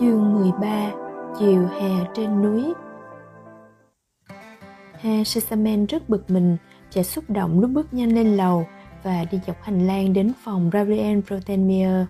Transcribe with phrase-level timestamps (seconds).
[0.00, 0.90] Chương 13
[1.38, 2.74] Chiều hè trên núi
[5.00, 6.56] Ha Sesamen rất bực mình
[6.92, 8.66] và xúc động lúc bước nhanh lên lầu
[9.02, 12.06] và đi dọc hành lang đến phòng Gabriel Protenmier.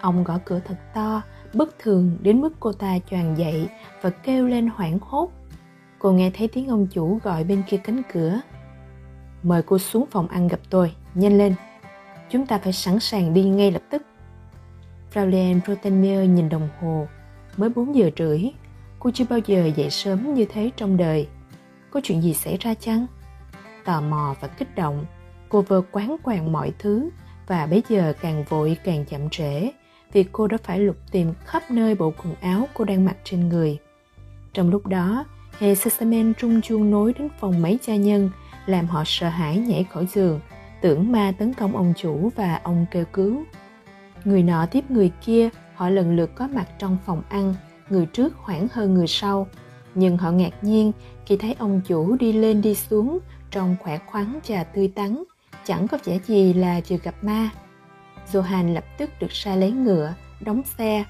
[0.00, 1.22] Ông gõ cửa thật to,
[1.54, 3.68] bất thường đến mức cô ta choàng dậy
[4.02, 5.30] và kêu lên hoảng hốt.
[5.98, 8.40] Cô nghe thấy tiếng ông chủ gọi bên kia cánh cửa.
[9.42, 11.54] Mời cô xuống phòng ăn gặp tôi, nhanh lên.
[12.30, 14.02] Chúng ta phải sẵn sàng đi ngay lập tức.
[15.12, 17.06] Fraulein Protenmier nhìn đồng hồ,
[17.56, 18.42] mới 4 giờ rưỡi.
[18.98, 21.28] Cô chưa bao giờ dậy sớm như thế trong đời.
[21.90, 23.06] Có chuyện gì xảy ra chăng?
[23.84, 25.06] Tò mò và kích động,
[25.48, 27.10] cô vơ quán quàng mọi thứ
[27.46, 29.70] và bây giờ càng vội càng chậm trễ
[30.12, 33.48] vì cô đã phải lục tìm khắp nơi bộ quần áo cô đang mặc trên
[33.48, 33.78] người.
[34.52, 35.24] Trong lúc đó,
[35.58, 38.30] Hề Sesamen trung chuông nối đến phòng mấy cha nhân
[38.66, 40.40] làm họ sợ hãi nhảy khỏi giường,
[40.80, 43.44] tưởng ma tấn công ông chủ và ông kêu cứu.
[44.24, 47.54] Người nọ tiếp người kia, họ lần lượt có mặt trong phòng ăn,
[47.90, 49.46] người trước khoảng hơn người sau.
[49.94, 50.92] Nhưng họ ngạc nhiên
[51.26, 53.18] khi thấy ông chủ đi lên đi xuống
[53.50, 55.22] trong khỏe khoắn và tươi tắn,
[55.64, 57.50] chẳng có vẻ gì là vừa gặp ma.
[58.32, 61.04] Johan lập tức được sai lấy ngựa, đóng xe.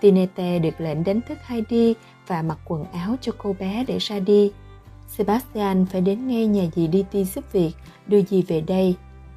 [0.00, 1.94] Tinete được lệnh đánh thức Heidi
[2.26, 4.52] và mặc quần áo cho cô bé để ra đi.
[5.08, 7.72] Sebastian phải đến ngay nhà dì ti giúp việc,
[8.06, 8.96] đưa dì về đây.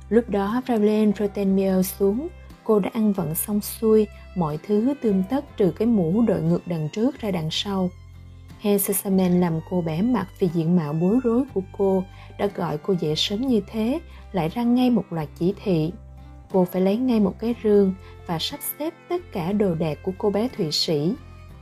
[0.10, 2.28] Lúc đó Fraulin Rotenmier xuống,
[2.70, 6.68] cô đã ăn vận xong xuôi, mọi thứ tươm tất trừ cái mũ đội ngược
[6.68, 7.90] đằng trước ra đằng sau.
[8.60, 12.04] Hesesamen làm cô bé mặt vì diện mạo bối rối của cô
[12.38, 14.00] đã gọi cô dậy sớm như thế,
[14.32, 15.92] lại ra ngay một loạt chỉ thị.
[16.52, 17.94] Cô phải lấy ngay một cái rương
[18.28, 21.14] và sắp xếp tất cả đồ đạc của cô bé Thụy Sĩ.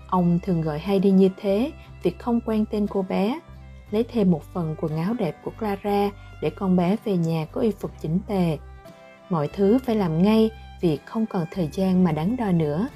[0.08, 1.72] Ông thường gọi Heidi như thế
[2.04, 3.40] vì không quen tên cô bé.
[3.92, 6.10] Lấy thêm một phần quần áo đẹp của Clara
[6.42, 8.58] để con bé về nhà có y phục chỉnh tề.
[9.30, 10.50] Mọi thứ phải làm ngay
[10.81, 12.88] việc không còn thời gian mà đắn đo nữa.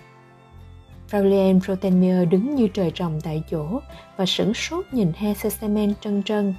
[1.11, 3.79] Fraulein Protenmier đứng như trời trồng tại chỗ
[4.17, 6.53] và sửng sốt nhìn He Sesamen trân trân.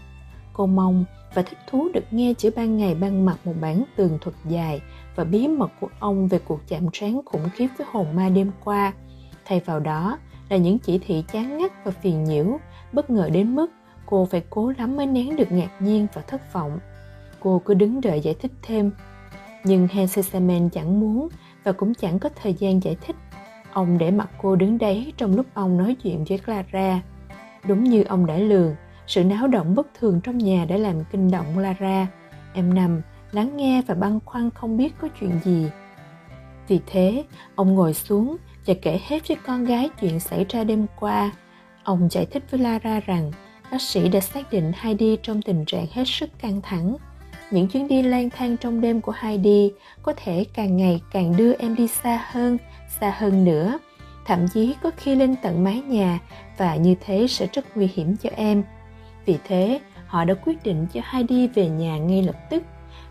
[0.52, 4.18] Cô mong và thích thú được nghe chữ ban ngày ban mặt một bản tường
[4.20, 4.80] thuật dài
[5.16, 8.50] và bí mật của ông về cuộc chạm trán khủng khiếp với hồn ma đêm
[8.64, 8.92] qua.
[9.44, 10.18] Thay vào đó
[10.48, 12.58] là những chỉ thị chán ngắt và phiền nhiễu,
[12.92, 13.70] bất ngờ đến mức
[14.06, 16.78] cô phải cố lắm mới nén được ngạc nhiên và thất vọng.
[17.40, 18.90] Cô cứ đứng đợi giải thích thêm.
[19.64, 21.28] Nhưng Hensesamen chẳng muốn
[21.64, 23.16] và cũng chẳng có thời gian giải thích.
[23.72, 27.00] Ông để mặc cô đứng đấy trong lúc ông nói chuyện với Clara.
[27.66, 28.74] Đúng như ông đã lường,
[29.06, 32.06] sự náo động bất thường trong nhà đã làm kinh động Clara.
[32.54, 33.02] Em nằm,
[33.32, 35.66] lắng nghe và băn khoăn không biết có chuyện gì.
[36.68, 37.24] Vì thế,
[37.54, 38.36] ông ngồi xuống
[38.66, 41.30] và kể hết với con gái chuyện xảy ra đêm qua.
[41.84, 43.32] Ông giải thích với Lara rằng
[43.72, 46.96] bác sĩ đã xác định Heidi trong tình trạng hết sức căng thẳng.
[47.52, 51.52] Những chuyến đi lang thang trong đêm của Heidi có thể càng ngày càng đưa
[51.52, 52.58] em đi xa hơn,
[53.00, 53.78] xa hơn nữa,
[54.26, 56.18] thậm chí có khi lên tận mái nhà
[56.58, 58.62] và như thế sẽ rất nguy hiểm cho em.
[59.26, 62.62] Vì thế, họ đã quyết định cho Heidi về nhà ngay lập tức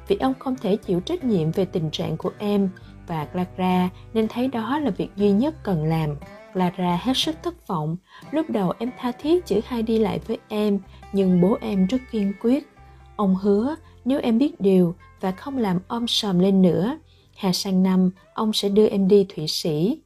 [0.07, 2.69] vì ông không thể chịu trách nhiệm về tình trạng của em
[3.07, 6.16] và Clara nên thấy đó là việc duy nhất cần làm.
[6.53, 7.97] Clara hết sức thất vọng.
[8.31, 10.80] Lúc đầu em tha thiết chữ hai đi lại với em,
[11.13, 12.68] nhưng bố em rất kiên quyết.
[13.16, 13.75] Ông hứa
[14.06, 16.97] nếu em biết điều và không làm om sòm lên nữa,
[17.35, 20.01] hè sang năm ông sẽ đưa em đi Thụy Sĩ.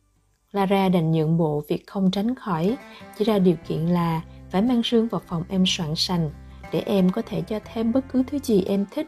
[0.51, 2.77] lara đành nhượng bộ việc không tránh khỏi,
[3.17, 6.29] chỉ ra điều kiện là phải mang rương vào phòng em soạn sành
[6.71, 9.07] để em có thể cho thêm bất cứ thứ gì em thích.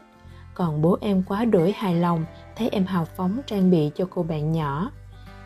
[0.54, 2.24] Còn bố em quá đổi hài lòng
[2.56, 4.90] thấy em hào phóng trang bị cho cô bạn nhỏ.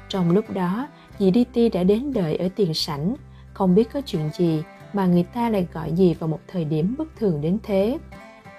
[0.09, 0.89] Trong lúc đó,
[1.19, 3.15] dì đi ti đã đến đợi ở tiền sảnh,
[3.55, 6.95] không biết có chuyện gì mà người ta lại gọi gì vào một thời điểm
[6.99, 7.99] bất thường đến thế.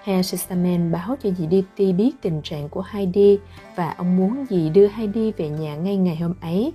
[0.04, 0.34] Herr
[0.92, 3.38] báo cho dì Diti biết tình trạng của Heidi
[3.76, 6.72] và ông muốn dì đưa Heidi về nhà ngay ngày hôm ấy.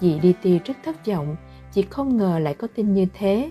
[0.00, 1.36] Dì Diti rất thất vọng,
[1.72, 3.50] chị không ngờ lại có tin như thế.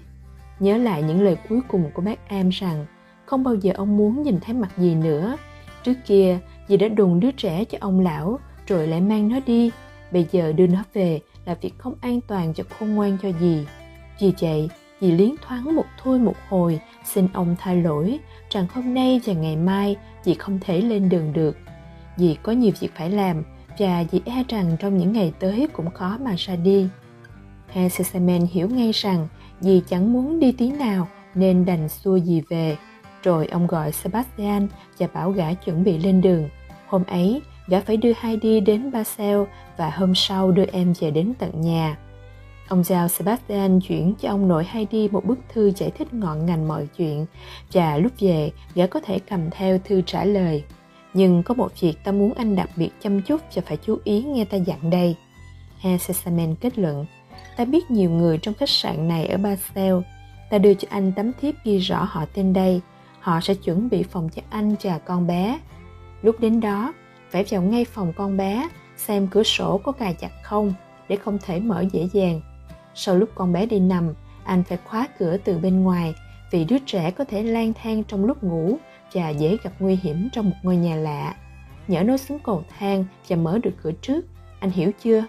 [0.59, 2.85] Nhớ lại những lời cuối cùng của bác Am rằng
[3.25, 5.37] không bao giờ ông muốn nhìn thấy mặt dì nữa.
[5.83, 9.71] Trước kia, dì đã đùn đứa trẻ cho ông lão rồi lại mang nó đi
[10.11, 13.65] bây giờ đưa nó về là việc không an toàn cho khôn ngoan cho dì
[14.19, 14.69] vì vậy
[15.01, 19.33] dì liến thoáng một thôi một hồi xin ông tha lỗi rằng hôm nay và
[19.33, 21.57] ngày mai dì không thể lên đường được.
[22.17, 23.43] Dì có nhiều việc phải làm
[23.77, 26.87] và dì e rằng trong những ngày tới cũng khó mà ra đi.
[27.67, 29.27] He Sesamen hiểu ngay rằng
[29.59, 32.77] dì chẳng muốn đi tí nào nên đành xua dì về.
[33.23, 34.67] Rồi ông gọi Sebastian
[34.97, 36.49] và bảo gã chuẩn bị lên đường.
[36.87, 39.39] Hôm ấy, gã phải đưa Heidi đến Basel
[39.77, 41.97] và hôm sau đưa em về đến tận nhà.
[42.67, 46.67] Ông giao Sebastian chuyển cho ông nội Heidi một bức thư giải thích ngọn ngành
[46.67, 47.25] mọi chuyện
[47.73, 50.63] và lúc về gã có thể cầm theo thư trả lời.
[51.13, 54.23] Nhưng có một việc ta muốn anh đặc biệt chăm chút và phải chú ý
[54.23, 55.15] nghe ta dặn đây.
[55.79, 57.05] He Sesamen kết luận,
[57.57, 59.95] Ta biết nhiều người trong khách sạn này ở Basel.
[60.49, 62.81] Ta đưa cho anh tấm thiếp ghi rõ họ tên đây.
[63.19, 65.59] Họ sẽ chuẩn bị phòng cho anh và con bé.
[66.21, 66.93] Lúc đến đó,
[67.29, 70.73] phải vào ngay phòng con bé, xem cửa sổ có cài chặt không,
[71.09, 72.41] để không thể mở dễ dàng.
[72.99, 74.13] Sau lúc con bé đi nằm,
[74.43, 76.15] anh phải khóa cửa từ bên ngoài
[76.51, 78.77] vì đứa trẻ có thể lang thang trong lúc ngủ
[79.13, 81.35] và dễ gặp nguy hiểm trong một ngôi nhà lạ.
[81.87, 84.25] Nhỡ nó xuống cầu thang và mở được cửa trước,
[84.59, 85.25] anh hiểu chưa?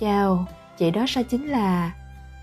[0.00, 0.46] Chào,
[0.78, 1.92] vậy đó sao chính là...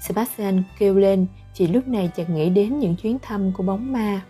[0.01, 4.21] Sebastian kêu lên chỉ lúc này chợt nghĩ đến những chuyến thăm của bóng ma.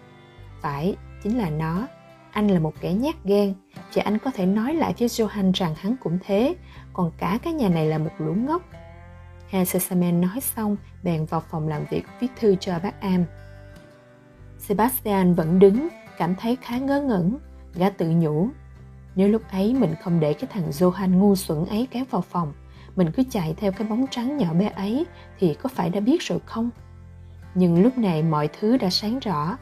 [0.61, 1.87] Phải, chính là nó.
[2.31, 3.53] Anh là một kẻ nhát gan
[3.93, 6.55] và anh có thể nói lại với Johan rằng hắn cũng thế,
[6.93, 8.61] còn cả cái nhà này là một lũ ngốc.
[9.53, 13.25] Hansesamen nói xong, bèn vào phòng làm việc viết thư cho bác Am.
[14.57, 17.37] Sebastian vẫn đứng, cảm thấy khá ngớ ngẩn.
[17.75, 18.47] Gã tự nhủ,
[19.15, 22.53] nếu lúc ấy mình không để cái thằng Johan ngu xuẩn ấy kéo vào phòng,
[22.95, 25.05] mình cứ chạy theo cái bóng trắng nhỏ bé ấy
[25.39, 26.69] thì có phải đã biết rồi không?
[27.55, 29.57] Nhưng lúc này mọi thứ đã sáng rõ.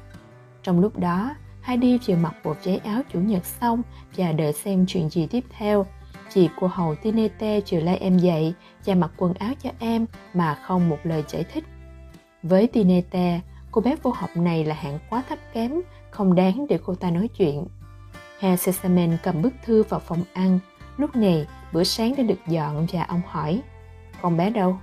[0.64, 3.82] Trong lúc đó, Heidi vừa mặc bộ váy áo chủ nhật xong
[4.18, 5.86] và đợi xem chuyện gì tiếp theo.
[6.30, 10.56] Chị của hầu Tinete vừa lai em dậy cha mặc quần áo cho em mà
[10.56, 11.64] không một lời giải thích.
[12.44, 13.40] Với Tinete,
[13.72, 15.72] cô bé vô học này là hạng quá thấp kém,
[16.12, 17.66] không đáng để cô ta nói chuyện.
[18.40, 20.60] Herr Sesamen cầm bức thư vào phòng ăn.
[20.98, 23.62] Lúc này, bữa sáng đã được dọn và ông hỏi,
[24.22, 24.78] con bé đâu?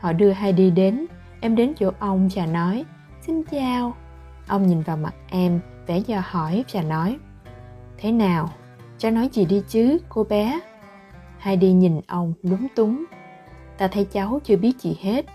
[0.00, 1.06] Họ đưa Heidi đến,
[1.40, 2.84] em đến chỗ ông và nói,
[3.26, 3.94] xin chào.
[4.46, 7.18] Ông nhìn vào mặt em, vẻ do hỏi và nói,
[7.98, 8.50] thế nào,
[8.98, 10.60] cháu nói gì đi chứ, cô bé?
[11.44, 13.04] Heidi nhìn ông lúng túng.
[13.78, 15.26] Ta thấy cháu chưa biết gì hết.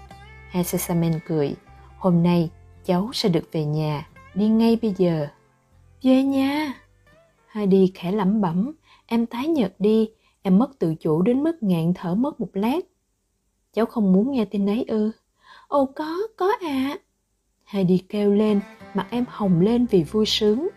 [0.50, 1.56] Hesesamen cười,
[1.98, 2.50] hôm nay
[2.86, 5.28] cháu sẽ được về nhà, đi ngay bây giờ.
[6.04, 6.74] Về nhà.
[7.48, 8.72] Heidi khẽ lẩm bẩm,
[9.06, 10.10] em tái nhợt đi,
[10.42, 12.80] em mất tự chủ đến mức ngạn thở mất một lát.
[13.74, 15.12] Cháu không muốn nghe tin ấy ư?
[15.68, 16.58] Ồ có, có ạ.
[16.62, 16.98] À.
[17.66, 18.60] Heidi kêu lên,
[18.94, 20.68] mặt em hồng lên vì vui sướng.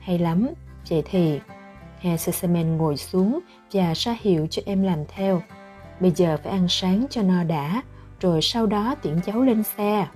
[0.00, 0.48] Hay lắm,
[0.90, 1.40] vậy thì...
[2.00, 3.40] Herr Sesemen ngồi xuống
[3.72, 5.42] và ra hiệu cho em làm theo.
[6.00, 7.82] Bây giờ phải ăn sáng cho no đã,
[8.20, 10.06] rồi sau đó tiễn cháu lên xe.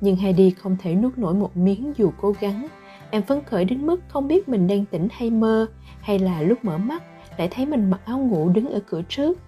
[0.00, 2.68] Nhưng Heidi không thể nuốt nổi một miếng dù cố gắng.
[3.10, 5.66] Em phấn khởi đến mức không biết mình đang tỉnh hay mơ,
[6.00, 7.02] hay là lúc mở mắt
[7.36, 9.38] lại thấy mình mặc áo ngủ đứng ở cửa trước.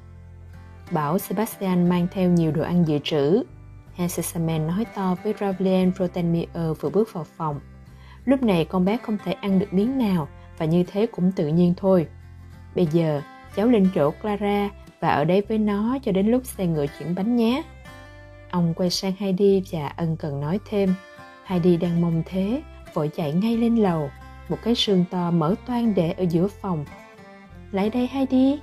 [0.90, 3.42] Bảo Sebastian mang theo nhiều đồ ăn dự trữ.
[3.94, 7.60] Hansesamen nói to với Ravlien Protenmier vừa bước vào phòng.
[8.24, 11.48] Lúc này con bé không thể ăn được miếng nào và như thế cũng tự
[11.48, 12.06] nhiên thôi.
[12.74, 13.22] Bây giờ,
[13.56, 14.70] cháu lên chỗ Clara
[15.00, 17.62] và ở đây với nó cho đến lúc xe ngựa chuyển bánh nhé.
[18.50, 20.94] Ông quay sang Heidi và ân cần nói thêm.
[21.44, 22.62] Heidi đang mong thế,
[22.94, 24.10] vội chạy ngay lên lầu.
[24.48, 26.84] Một cái sườn to mở toan để ở giữa phòng.
[27.72, 28.58] Lại đây Heidi.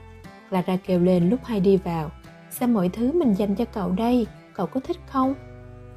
[0.49, 2.11] Clara kêu lên lúc Heidi vào.
[2.49, 5.33] Xem mọi thứ mình dành cho cậu đây, cậu có thích không?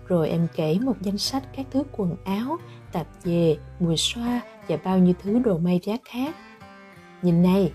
[0.06, 2.56] Rồi em kể một danh sách các thứ quần áo,
[2.92, 6.36] tạp dề, mùi xoa và bao nhiêu thứ đồ may giá khác.
[7.22, 7.72] Nhìn này,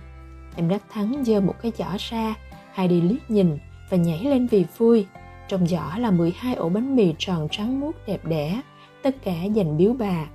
[0.56, 2.36] em đắc thắng giơ một cái giỏ ra,
[2.74, 3.58] Heidi liếc nhìn
[3.90, 5.06] và nhảy lên vì vui.
[5.48, 8.62] Trong giỏ là 12 ổ bánh mì tròn trắng muốt đẹp đẽ,
[9.02, 10.26] tất cả dành biếu bà.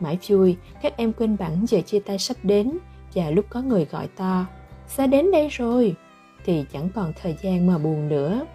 [0.00, 2.78] Mãi vui, các em quên bẵng giờ chia tay sắp đến
[3.14, 4.46] và lúc có người gọi to,
[4.86, 5.94] xa đến đây rồi,
[6.44, 8.46] thì chẳng còn thời gian mà buồn nữa.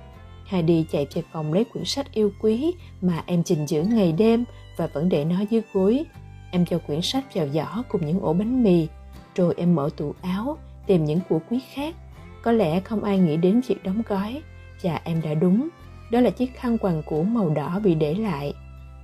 [0.46, 4.44] Heidi chạy về phòng lấy quyển sách yêu quý mà em trình giữ ngày đêm
[4.78, 6.06] và vẫn để nó dưới gối.
[6.52, 8.88] Em cho quyển sách vào giỏ cùng những ổ bánh mì,
[9.36, 11.96] rồi em mở tủ áo tìm những của quý khác.
[12.42, 14.42] Có lẽ không ai nghĩ đến việc đóng gói,
[14.84, 15.68] chà em đã đúng.
[16.12, 18.54] Đó là chiếc khăn quàng cũ màu đỏ bị để lại.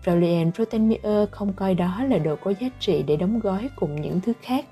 [0.05, 4.19] Fraulein Rotenmeier không coi đó là đồ có giá trị để đóng gói cùng những
[4.21, 4.65] thứ khác.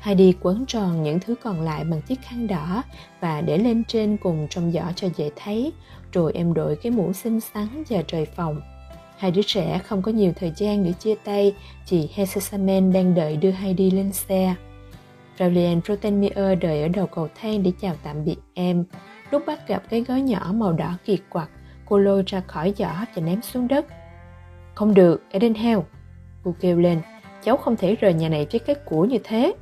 [0.00, 2.82] Heidi quấn tròn những thứ còn lại bằng chiếc khăn đỏ
[3.20, 5.72] và để lên trên cùng trong giỏ cho dễ thấy,
[6.12, 8.60] rồi em đội cái mũ xinh xắn và trời phòng.
[9.18, 11.54] Hai đứa trẻ không có nhiều thời gian để chia tay,
[11.86, 14.54] chị Hesesamen đang đợi đưa Heidi lên xe.
[15.38, 18.84] Fraulein Rotenmeier đợi ở đầu cầu thang để chào tạm biệt em.
[19.30, 21.50] Lúc bắt gặp cái gói nhỏ màu đỏ kiệt quặc,
[21.86, 23.86] cô lôi ra khỏi giỏ và ném xuống đất.
[24.74, 25.80] Không được, Edenhell.
[26.44, 27.00] Cô kêu lên,
[27.42, 29.54] cháu không thể rời nhà này với cái của như thế.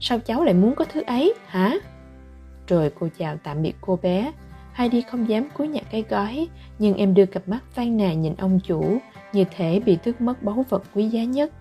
[0.00, 1.74] Sao cháu lại muốn có thứ ấy, hả?
[2.66, 4.32] Rồi cô chào tạm biệt cô bé.
[4.72, 8.34] Heidi không dám cúi nhặt cái gói, nhưng em đưa cặp mắt phàn nàn nhìn
[8.38, 8.98] ông chủ,
[9.32, 11.52] như thể bị tước mất báu vật quý giá nhất.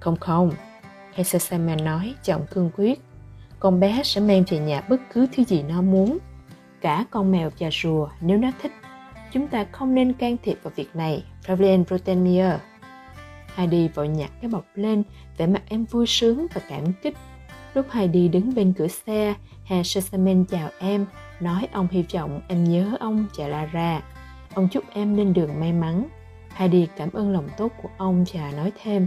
[0.00, 0.50] Không không,
[1.14, 3.00] Hesesaman nói giọng cương quyết.
[3.60, 6.18] Con bé sẽ mang về nhà bất cứ thứ gì nó muốn.
[6.80, 8.72] Cả con mèo và rùa nếu nó thích.
[9.32, 12.54] Chúng ta không nên can thiệp vào việc này, Pavlen Rotemier.
[13.54, 15.02] Heidi vội nhặt cái bọc lên,
[15.36, 17.14] vẻ mặt em vui sướng và cảm kích
[17.74, 19.98] Lúc Heidi đứng bên cửa xe, Herr
[20.48, 21.06] chào em,
[21.40, 24.02] nói ông hy vọng em nhớ ông và Lara.
[24.54, 26.08] Ông chúc em lên đường may mắn.
[26.54, 29.06] Heidi cảm ơn lòng tốt của ông và nói thêm.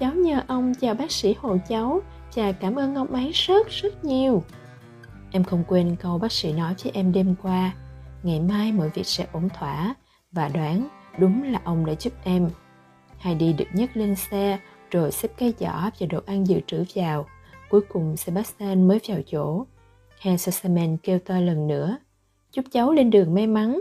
[0.00, 2.00] Cháu nhờ ông chào bác sĩ hộ cháu
[2.34, 4.42] và cảm ơn ông ấy rất rất nhiều.
[5.30, 7.74] Em không quên câu bác sĩ nói với em đêm qua.
[8.22, 9.94] Ngày mai mọi việc sẽ ổn thỏa
[10.32, 10.88] và đoán
[11.18, 12.50] đúng là ông đã giúp em.
[13.18, 14.58] Heidi được nhấc lên xe
[14.90, 17.26] rồi xếp cái giỏ và đồ ăn dự trữ vào.
[17.70, 19.66] Cuối cùng Sebastian mới vào chỗ.
[20.20, 21.96] Herr Sassaman kêu to lần nữa.
[22.52, 23.80] Chúc cháu lên đường may mắn.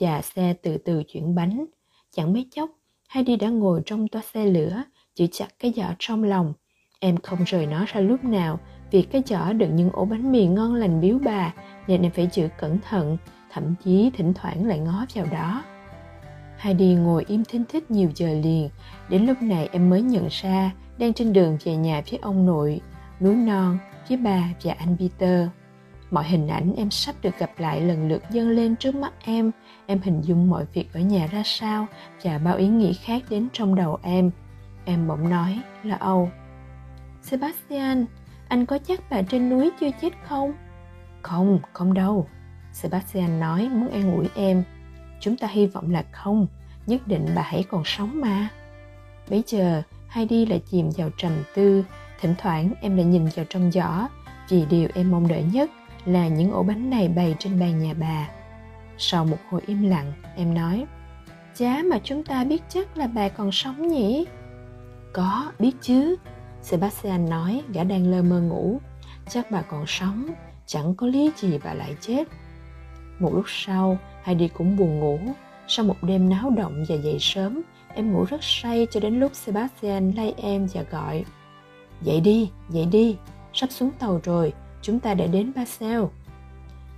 [0.00, 1.64] Và xe từ từ chuyển bánh.
[2.10, 2.70] Chẳng mấy chốc,
[3.08, 4.82] Heidi đã ngồi trong toa xe lửa,
[5.16, 6.52] giữ chặt cái giỏ trong lòng.
[7.00, 10.46] Em không rời nó ra lúc nào vì cái giỏ đựng những ổ bánh mì
[10.46, 11.52] ngon lành biếu bà
[11.86, 13.16] nên em phải giữ cẩn thận,
[13.52, 15.64] thậm chí thỉnh thoảng lại ngó vào đó.
[16.58, 18.68] Heidi ngồi im thinh thích nhiều giờ liền,
[19.08, 22.80] đến lúc này em mới nhận ra đang trên đường về nhà phía ông nội,
[23.20, 23.78] núi non,
[24.08, 25.48] với bà và anh Peter.
[26.10, 29.50] Mọi hình ảnh em sắp được gặp lại lần lượt dâng lên trước mắt em,
[29.86, 31.86] em hình dung mọi việc ở nhà ra sao
[32.22, 34.30] và bao ý nghĩ khác đến trong đầu em.
[34.84, 36.30] Em bỗng nói là Âu.
[37.22, 38.06] Sebastian,
[38.48, 40.52] anh có chắc bà trên núi chưa chết không?
[41.22, 42.28] Không, không đâu.
[42.72, 44.64] Sebastian nói muốn an ủi em.
[45.20, 46.46] Chúng ta hy vọng là không,
[46.86, 48.48] nhất định bà hãy còn sống mà.
[49.30, 51.84] Bây giờ, Heidi lại chìm vào trầm tư,
[52.20, 54.08] thỉnh thoảng em lại nhìn vào trong giỏ,
[54.48, 55.70] vì điều em mong đợi nhất
[56.04, 58.28] là những ổ bánh này bày trên bàn nhà bà.
[58.98, 60.86] Sau một hồi im lặng, em nói,
[61.54, 64.26] Chá mà chúng ta biết chắc là bà còn sống nhỉ?
[65.12, 66.16] Có, biết chứ.
[66.62, 68.80] Sebastian nói, gã đang lơ mơ ngủ.
[69.28, 70.26] Chắc bà còn sống,
[70.66, 72.28] chẳng có lý gì bà lại chết.
[73.18, 75.18] Một lúc sau, Heidi cũng buồn ngủ.
[75.68, 77.62] Sau một đêm náo động và dậy sớm,
[77.94, 81.24] em ngủ rất say cho đến lúc Sebastian lay em và gọi.
[82.02, 83.16] Dậy đi, dậy đi,
[83.54, 84.52] sắp xuống tàu rồi,
[84.82, 86.02] chúng ta đã đến Basel.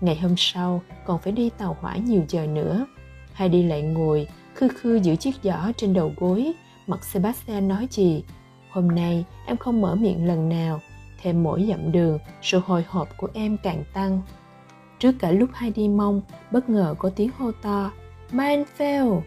[0.01, 2.87] Ngày hôm sau, còn phải đi tàu hỏa nhiều giờ nữa.
[3.35, 6.53] Heidi lại ngồi, khư khư giữ chiếc giỏ trên đầu gối,
[6.87, 8.25] mặt Sebastian nói gì.
[8.71, 10.81] Hôm nay em không mở miệng lần nào,
[11.23, 14.23] thêm mỗi dặm đường, sự hồi hộp của em càng tăng.
[14.99, 17.91] Trước cả lúc hai đi mông bất ngờ có tiếng hô to,
[18.33, 19.21] Manfell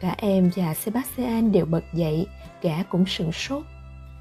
[0.00, 2.26] Cả em và Sebastian đều bật dậy,
[2.62, 3.62] gã cũng sửng sốt.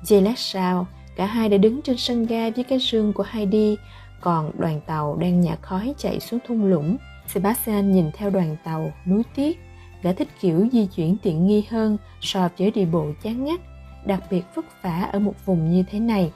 [0.03, 3.77] Giây lát sau, cả hai đã đứng trên sân ga với cái rương của Heidi,
[4.21, 6.98] còn đoàn tàu đang nhả khói chạy xuống thung lũng.
[7.27, 9.59] Sebastian nhìn theo đoàn tàu, núi tiếc,
[10.01, 13.60] gã thích kiểu di chuyển tiện nghi hơn so với đi bộ chán ngắt,
[14.06, 16.32] đặc biệt vất vả ở một vùng như thế này.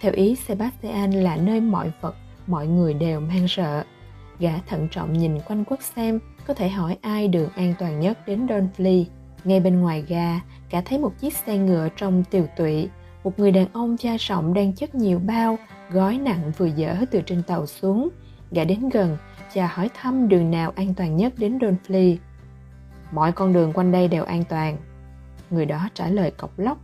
[0.00, 2.14] Theo ý Sebastian là nơi mọi vật,
[2.46, 3.84] mọi người đều mang sợ.
[4.38, 8.18] Gã thận trọng nhìn quanh quất xem có thể hỏi ai đường an toàn nhất
[8.26, 9.04] đến Donfley.
[9.44, 10.40] Ngay bên ngoài ga,
[10.70, 12.88] gã thấy một chiếc xe ngựa trong tiều tụy.
[13.24, 15.58] Một người đàn ông da rộng đang chất nhiều bao,
[15.90, 18.08] gói nặng vừa dở từ trên tàu xuống.
[18.50, 19.16] Gã đến gần
[19.54, 22.16] và hỏi thăm đường nào an toàn nhất đến Donfley.
[23.14, 24.76] Mọi con đường quanh đây đều an toàn.
[25.50, 26.78] Người đó trả lời cọc lóc.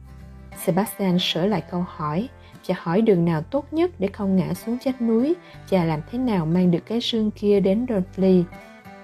[0.65, 2.29] Sebastian sửa lại câu hỏi
[2.67, 5.35] và hỏi đường nào tốt nhất để không ngã xuống chết núi
[5.71, 8.43] và làm thế nào mang được cái xương kia đến Donfley.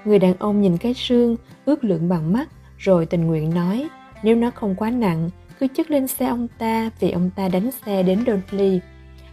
[0.05, 3.89] Người đàn ông nhìn cái xương, ước lượng bằng mắt, rồi tình nguyện nói,
[4.23, 7.71] nếu nó không quá nặng, cứ chất lên xe ông ta vì ông ta đánh
[7.87, 8.79] xe đến Donfley.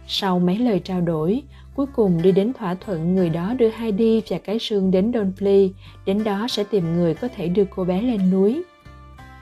[0.06, 1.42] Sau mấy lời trao đổi,
[1.74, 5.70] cuối cùng đi đến thỏa thuận người đó đưa Heidi và cái xương đến Donfley,
[6.06, 8.62] đến đó sẽ tìm người có thể đưa cô bé lên núi.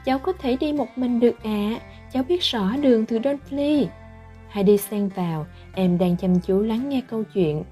[0.04, 1.80] Cháu có thể đi một mình được ạ, à.
[2.12, 3.86] cháu biết rõ đường từ Donfley.
[4.48, 7.62] Heidi xen vào, em đang chăm chú lắng nghe câu chuyện.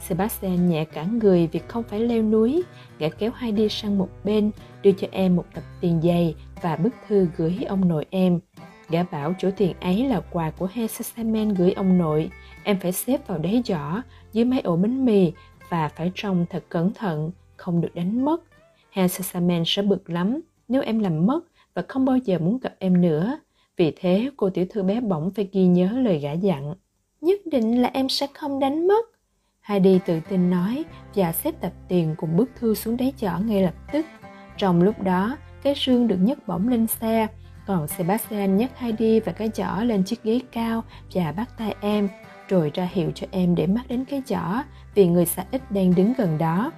[0.00, 2.62] Sebastian nhẹ cả người vì không phải leo núi,
[2.98, 4.50] gã kéo Heidi sang một bên,
[4.82, 8.40] đưa cho em một tập tiền giày và bức thư gửi ông nội em.
[8.88, 12.30] Gã bảo chỗ tiền ấy là quà của Hesasamen gửi ông nội,
[12.64, 14.02] em phải xếp vào đáy giỏ
[14.32, 15.32] dưới mấy ổ bánh mì
[15.68, 18.42] và phải trông thật cẩn thận, không được đánh mất.
[18.90, 21.40] Hesasamen sẽ bực lắm nếu em làm mất
[21.74, 23.38] và không bao giờ muốn gặp em nữa.
[23.76, 26.74] Vì thế cô tiểu thư bé bỏng phải ghi nhớ lời gã dặn.
[27.20, 29.06] Nhất định là em sẽ không đánh mất.
[29.60, 33.62] Heidi tự tin nói và xếp tập tiền cùng bức thư xuống đáy giỏ ngay
[33.62, 34.06] lập tức.
[34.56, 37.26] Trong lúc đó, cái xương được nhấc bổng lên xe,
[37.66, 42.08] còn Sebastian nhấc Heidi và cái giỏ lên chiếc ghế cao và bắt tay em,
[42.52, 44.62] rồi ra hiệu cho em để mắt đến cái giỏ
[44.94, 46.72] vì người xã ít đang đứng gần đó.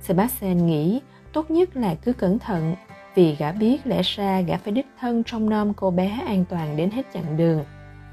[0.00, 1.00] Sebastian nghĩ
[1.32, 2.74] tốt nhất là cứ cẩn thận
[3.14, 6.76] vì gã biết lẽ ra gã phải đích thân trông nom cô bé an toàn
[6.76, 7.64] đến hết chặng đường.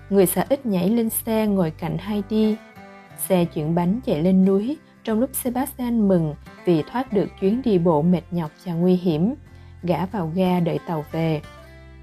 [0.09, 2.55] Người xã ít nhảy lên xe ngồi cạnh Heidi.
[3.27, 6.35] Xe chuyển bánh chạy lên núi trong lúc Sebastian mừng
[6.65, 9.33] vì thoát được chuyến đi bộ mệt nhọc và nguy hiểm.
[9.83, 11.41] Gã vào ga đợi tàu về.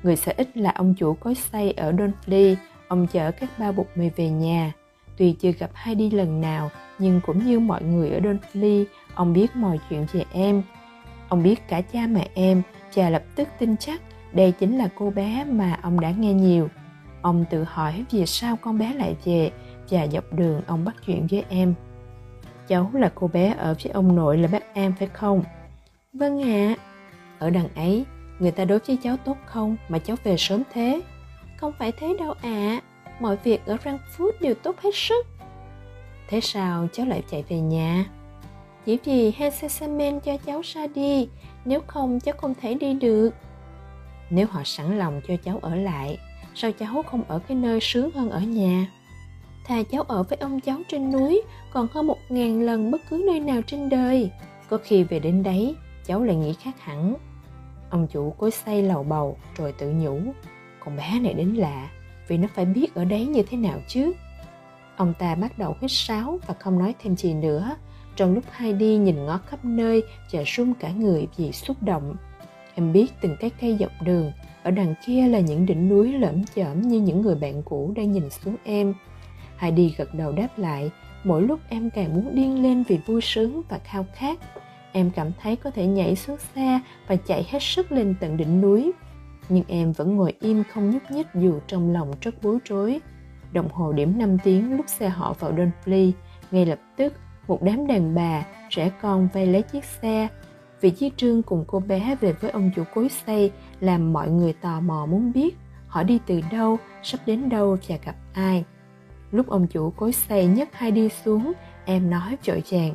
[0.03, 2.55] Người xã ít là ông chủ cối xay ở Donfley,
[2.89, 4.73] ông chở các ba bột mì về nhà.
[5.17, 9.57] Tuy chưa gặp Heidi lần nào, nhưng cũng như mọi người ở Donfley, ông biết
[9.57, 10.63] mọi chuyện về em.
[11.29, 12.63] Ông biết cả cha mẹ em,
[12.95, 14.01] cha lập tức tin chắc
[14.33, 16.69] đây chính là cô bé mà ông đã nghe nhiều.
[17.23, 19.51] Ông tự hỏi vì sao con bé lại về
[19.91, 21.75] và dọc đường ông bắt chuyện với em.
[22.69, 25.43] Cháu là cô bé ở với ông nội là bác em phải không?
[26.13, 26.75] Vâng ạ.
[26.79, 26.83] À.
[27.39, 28.05] Ở đằng ấy,
[28.39, 31.01] người ta đối với cháu tốt không mà cháu về sớm thế?
[31.57, 32.39] Không phải thế đâu ạ.
[32.43, 32.81] À.
[33.21, 35.27] Mọi việc ở Frankfurt đều tốt hết sức.
[36.29, 38.05] Thế sao cháu lại chạy về nhà?
[38.85, 41.29] Chỉ vì Hesesamen cho cháu ra đi,
[41.65, 43.31] nếu không cháu không thể đi được.
[44.31, 46.19] Nếu họ sẵn lòng cho cháu ở lại,
[46.55, 48.87] sao cháu không ở cái nơi sướng hơn ở nhà?
[49.65, 51.43] Thà cháu ở với ông cháu trên núi
[51.73, 54.31] còn hơn một ngàn lần bất cứ nơi nào trên đời.
[54.69, 55.75] Có khi về đến đấy,
[56.07, 57.15] cháu lại nghĩ khác hẳn.
[57.91, 60.21] Ông chủ cối say lầu bầu rồi tự nhủ.
[60.85, 61.89] Con bé này đến lạ,
[62.29, 64.13] vì nó phải biết ở đấy như thế nào chứ.
[64.97, 67.77] Ông ta bắt đầu hít sáo và không nói thêm gì nữa.
[68.17, 70.03] Trong lúc hai đi nhìn ngó khắp nơi
[70.33, 72.17] và run cả người vì xúc động.
[72.75, 76.45] Em biết từng cái cây dọc đường, ở đằng kia là những đỉnh núi lởm
[76.45, 78.95] chởm như những người bạn cũ đang nhìn xuống em.
[79.57, 80.91] Heidi gật đầu đáp lại,
[81.25, 84.39] mỗi lúc em càng muốn điên lên vì vui sướng và khao khát.
[84.93, 88.61] Em cảm thấy có thể nhảy xuống xa và chạy hết sức lên tận đỉnh
[88.61, 88.93] núi.
[89.49, 93.01] Nhưng em vẫn ngồi im không nhúc nhích dù trong lòng rất bối rối.
[93.53, 96.13] Đồng hồ điểm 5 tiếng lúc xe họ vào Dunfley,
[96.51, 97.13] ngay lập tức
[97.49, 100.29] một đám đàn bà, trẻ con vây lấy chiếc xe.
[100.81, 104.53] Vị trí Trương cùng cô bé về với ông chủ cối xây làm mọi người
[104.53, 105.57] tò mò muốn biết
[105.87, 108.65] họ đi từ đâu, sắp đến đâu và gặp ai.
[109.31, 111.53] Lúc ông chủ cối xây nhấc hai đi xuống,
[111.85, 112.95] em nói vội vàng.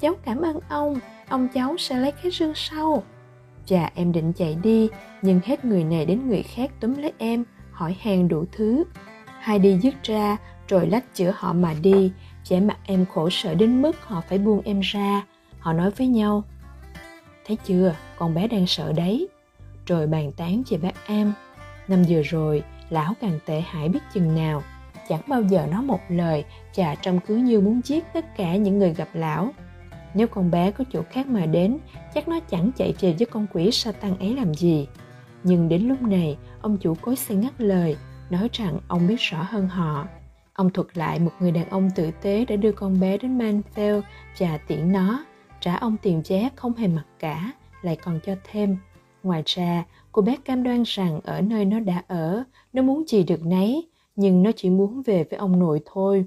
[0.00, 0.98] Cháu cảm ơn ông,
[1.28, 3.02] ông cháu sẽ lấy cái rương sau.
[3.66, 4.88] Chà em định chạy đi,
[5.22, 8.84] nhưng hết người này đến người khác túm lấy em, hỏi hàng đủ thứ.
[9.40, 10.36] Hai đi dứt ra,
[10.68, 12.12] rồi lách chữa họ mà đi,
[12.48, 15.22] vẻ mặt em khổ sở đến mức họ phải buông em ra.
[15.58, 16.44] Họ nói với nhau,
[17.46, 19.28] thấy chưa, con bé đang sợ đấy.
[19.86, 21.32] Rồi bàn tán về bác em.
[21.88, 24.62] Năm vừa rồi, lão càng tệ hại biết chừng nào
[25.08, 28.78] chẳng bao giờ nói một lời chà trông cứ như muốn giết tất cả những
[28.78, 29.52] người gặp lão
[30.14, 31.78] nếu con bé có chỗ khác mà đến,
[32.14, 34.88] chắc nó chẳng chạy về với con quỷ sa ấy làm gì.
[35.42, 37.96] Nhưng đến lúc này, ông chủ cối xe ngắt lời,
[38.30, 40.06] nói rằng ông biết rõ hơn họ.
[40.54, 44.02] Ông thuật lại một người đàn ông tử tế đã đưa con bé đến Manfield
[44.38, 45.24] và tiễn nó.
[45.60, 48.76] Trả ông tiền vé không hề mặc cả, lại còn cho thêm.
[49.22, 53.22] Ngoài ra, cô bé cam đoan rằng ở nơi nó đã ở, nó muốn gì
[53.22, 56.24] được nấy, nhưng nó chỉ muốn về với ông nội thôi.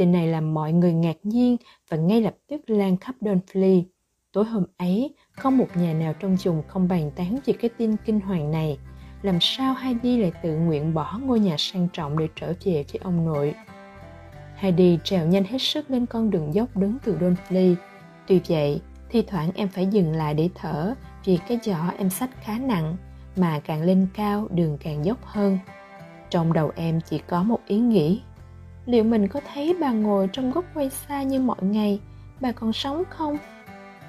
[0.00, 1.56] Tin này làm mọi người ngạc nhiên
[1.88, 3.82] và ngay lập tức lan khắp Donfley.
[4.32, 7.96] Tối hôm ấy, không một nhà nào trong chùng không bàn tán về cái tin
[8.04, 8.78] kinh hoàng này.
[9.22, 13.00] Làm sao Heidi lại tự nguyện bỏ ngôi nhà sang trọng để trở về với
[13.02, 13.54] ông nội?
[14.56, 17.74] Heidi trèo nhanh hết sức lên con đường dốc đứng từ Donfley.
[18.26, 22.30] Tuy vậy, thi thoảng em phải dừng lại để thở vì cái giỏ em sách
[22.42, 22.96] khá nặng,
[23.36, 25.58] mà càng lên cao đường càng dốc hơn
[26.30, 28.20] trong đầu em chỉ có một ý nghĩ
[28.90, 32.00] liệu mình có thấy bà ngồi trong góc quay xa như mọi ngày,
[32.40, 33.38] bà còn sống không?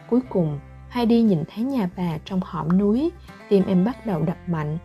[0.10, 3.12] Cuối cùng, Heidi nhìn thấy nhà bà trong hõm núi,
[3.50, 4.78] tim em bắt đầu đập mạnh.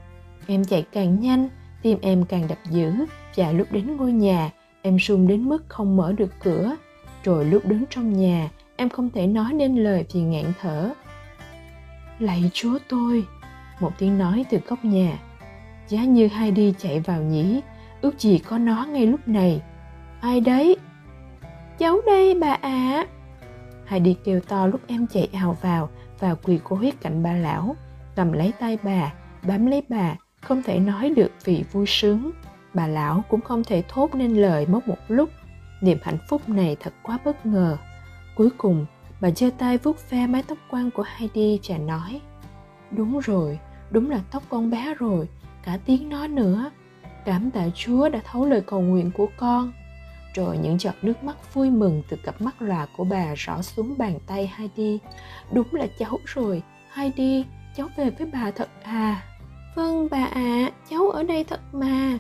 [0.47, 1.49] Em chạy càng nhanh,
[1.83, 2.93] tim em càng đập dữ,
[3.37, 4.51] và lúc đến ngôi nhà,
[4.83, 6.77] em run đến mức không mở được cửa.
[7.25, 10.93] Rồi lúc đứng trong nhà, em không thể nói nên lời vì ngạn thở.
[12.19, 13.25] Lạy chúa tôi,
[13.81, 15.19] một tiếng nói từ góc nhà.
[15.89, 17.61] Giá như Heidi chạy vào nhỉ,
[18.01, 19.61] ước gì có nó ngay lúc này
[20.27, 20.77] ai đấy?
[21.79, 22.59] Cháu đây bà ạ.
[22.63, 23.07] À.
[23.87, 27.77] Heidi kêu to lúc em chạy ào vào và quỳ gối cạnh bà lão,
[28.17, 29.13] cầm lấy tay bà,
[29.47, 32.31] bám lấy bà, không thể nói được vì vui sướng.
[32.75, 35.31] Bà lão cũng không thể thốt nên lời mất một lúc.
[35.81, 37.77] Niềm hạnh phúc này thật quá bất ngờ.
[38.37, 38.87] Cuối cùng,
[39.21, 42.21] bà giơ tay vuốt ve mái tóc quăn của Heidi và nói,
[42.91, 43.59] đúng rồi,
[43.91, 45.29] đúng là tóc con bé rồi,
[45.63, 46.71] cả tiếng nói nữa.
[47.25, 49.73] Cảm tạ chúa đã thấu lời cầu nguyện của con
[50.37, 53.95] rồi những giọt nước mắt vui mừng từ cặp mắt lòa của bà rõ xuống
[53.99, 54.99] bàn tay Heidi.
[55.53, 57.45] Đúng là cháu rồi, Heidi,
[57.77, 59.23] cháu về với bà thật à?
[59.75, 62.19] Vâng bà ạ, à, cháu ở đây thật mà.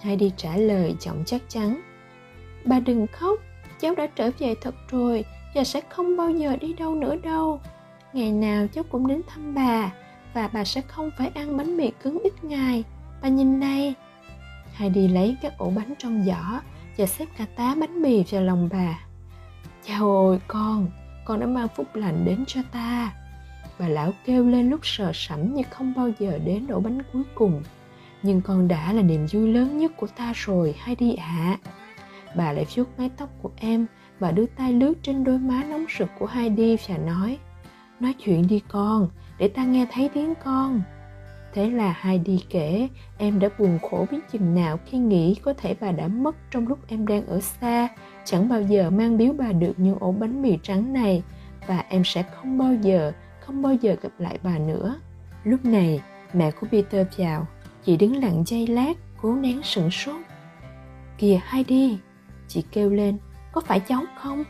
[0.00, 1.80] Heidi trả lời giọng chắc chắn.
[2.64, 3.38] Bà đừng khóc,
[3.80, 7.60] cháu đã trở về thật rồi và sẽ không bao giờ đi đâu nữa đâu.
[8.12, 9.92] Ngày nào cháu cũng đến thăm bà,
[10.34, 12.84] và bà sẽ không phải ăn bánh mì cứng ít ngày
[13.22, 13.94] bà nhìn đây
[14.94, 16.60] đi lấy các ổ bánh trong giỏ
[16.98, 18.98] và xếp cả tá bánh mì vào lòng bà
[19.84, 20.86] chào ôi con
[21.24, 23.12] con đã mang phúc lành đến cho ta
[23.78, 27.22] bà lão kêu lên lúc sợ sẩm như không bao giờ đến ổ bánh cuối
[27.34, 27.62] cùng
[28.22, 31.58] nhưng con đã là niềm vui lớn nhất của ta rồi hay đi ạ à.
[32.36, 33.86] bà lại vuốt mái tóc của em
[34.18, 37.38] và đưa tay lướt trên đôi má nóng sực của Heidi và nói
[38.00, 39.08] Nói chuyện đi con,
[39.38, 40.82] để ta nghe thấy tiếng con.
[41.58, 45.74] Thế là Heidi kể, em đã buồn khổ biết chừng nào khi nghĩ có thể
[45.80, 47.88] bà đã mất trong lúc em đang ở xa,
[48.24, 51.22] chẳng bao giờ mang biếu bà được những ổ bánh mì trắng này
[51.66, 54.94] và em sẽ không bao giờ, không bao giờ gặp lại bà nữa.
[55.44, 56.00] Lúc này,
[56.32, 57.46] mẹ của Peter vào
[57.84, 60.20] chị đứng lặng giây lát, cố nén sửng sốt.
[61.18, 61.98] Kìa Heidi,
[62.48, 63.18] chị kêu lên,
[63.52, 64.44] có phải cháu không?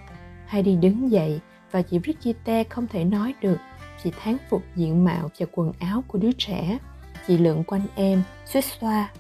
[0.47, 1.41] Heidi đứng dậy
[1.71, 3.59] và chị Brigitte không thể nói được.
[4.03, 6.79] Chị thán phục diện mạo và quần áo của đứa trẻ.
[7.29, 9.11] Chị lượn quanh em, suýt xoa.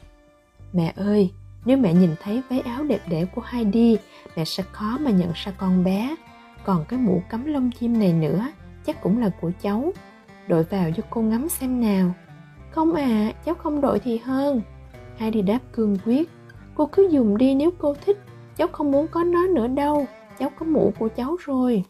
[0.72, 1.32] Mẹ ơi,
[1.64, 3.96] nếu mẹ nhìn thấy váy áo đẹp đẽ của Heidi,
[4.36, 6.16] mẹ sẽ khó mà nhận ra con bé.
[6.64, 8.46] Còn cái mũ cắm lông chim này nữa,
[8.86, 9.92] chắc cũng là của cháu.
[10.46, 12.14] Đội vào cho cô ngắm xem nào.
[12.70, 14.62] Không à, cháu không đội thì hơn.
[15.16, 16.30] Heidi đáp cương quyết.
[16.74, 18.18] Cô cứ dùng đi nếu cô thích,
[18.56, 20.06] cháu không muốn có nó nữa đâu.
[20.38, 21.84] Cháu có mũ của cháu rồi.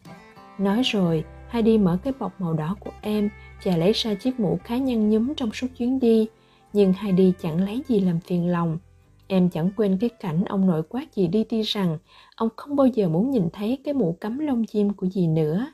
[0.59, 3.31] Nói rồi, Heidi mở cái bọc màu đỏ của em
[3.65, 6.27] và lấy ra chiếc mũ cá nhân nhúm trong suốt chuyến đi.
[6.73, 8.79] Nhưng Heidi chẳng lấy gì làm phiền lòng.
[9.27, 11.99] Em chẳng quên cái cảnh ông nội quát dì đi ti rằng
[12.37, 15.67] ông không bao giờ muốn nhìn thấy cái mũ cắm lông chim của dì nữa.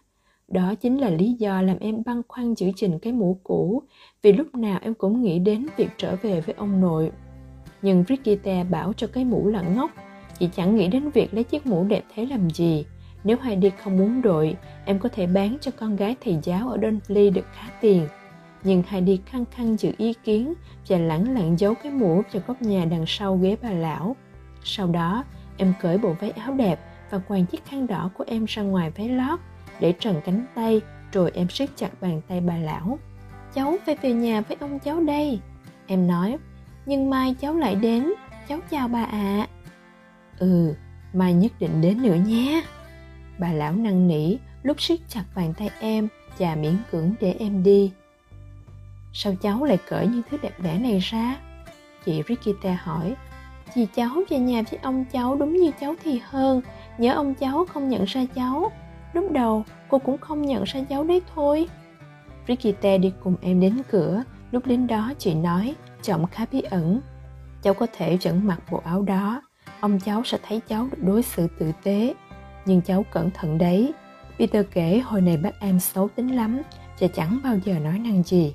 [0.49, 3.83] Đó chính là lý do làm em băn khoăn giữ gìn cái mũ cũ,
[4.23, 7.13] vì lúc nào em cũng nghĩ đến việc trở về với ông nội.
[7.83, 9.91] Nhưng Brigitte bảo cho cái mũ là ngốc,
[10.39, 12.85] chị chẳng nghĩ đến việc lấy chiếc mũ đẹp thế làm gì.
[13.25, 16.77] Nếu Heidi không muốn đội, em có thể bán cho con gái thầy giáo ở
[16.77, 18.09] Dunfley được khá tiền.
[18.65, 20.55] Nhưng Heidi khăng khăng giữ ý kiến
[20.89, 24.17] và lẳng lặng giấu cái mũ vào góc nhà đằng sau ghế bà lão.
[24.65, 25.25] Sau đó,
[25.57, 28.91] em cởi bộ váy áo đẹp và quàng chiếc khăn đỏ của em ra ngoài
[28.91, 29.39] váy lót
[29.81, 30.81] để trần cánh tay
[31.13, 32.99] rồi em siết chặt bàn tay bà lão.
[33.55, 35.41] Cháu phải về nhà với ông cháu đây.
[35.87, 36.37] Em nói,
[36.87, 38.13] nhưng mai cháu lại đến,
[38.49, 39.09] cháu chào bà ạ.
[39.11, 39.49] À.
[40.39, 40.75] Ừ,
[41.13, 42.63] mai nhất định đến nữa nhé
[43.39, 47.63] bà lão năn nỉ, lúc siết chặt bàn tay em và miễn cưỡng để em
[47.63, 47.93] đi.
[49.13, 51.37] Sao cháu lại cởi những thứ đẹp đẽ này ra?
[52.05, 53.15] Chị Rikita hỏi.
[53.75, 56.63] Chị cháu về nhà với ông cháu đúng như cháu thì hơn.
[56.99, 58.73] Nhớ ông cháu không nhận ra cháu.
[59.13, 61.69] Lúc đầu, cô cũng không nhận ra cháu đấy thôi.
[62.49, 64.23] Rikita đi cùng em đến cửa.
[64.51, 67.01] Lúc đến đó, chị nói, giọng khá bí ẩn.
[67.63, 69.43] Cháu có thể vẫn mặc bộ áo đó.
[69.81, 72.15] Ông cháu sẽ thấy cháu được đối xử tử tế
[72.67, 73.93] nhưng cháu cẩn thận đấy.
[74.39, 76.63] Peter kể hồi này bác em xấu tính lắm
[76.99, 78.55] chả chẳng bao giờ nói năng gì.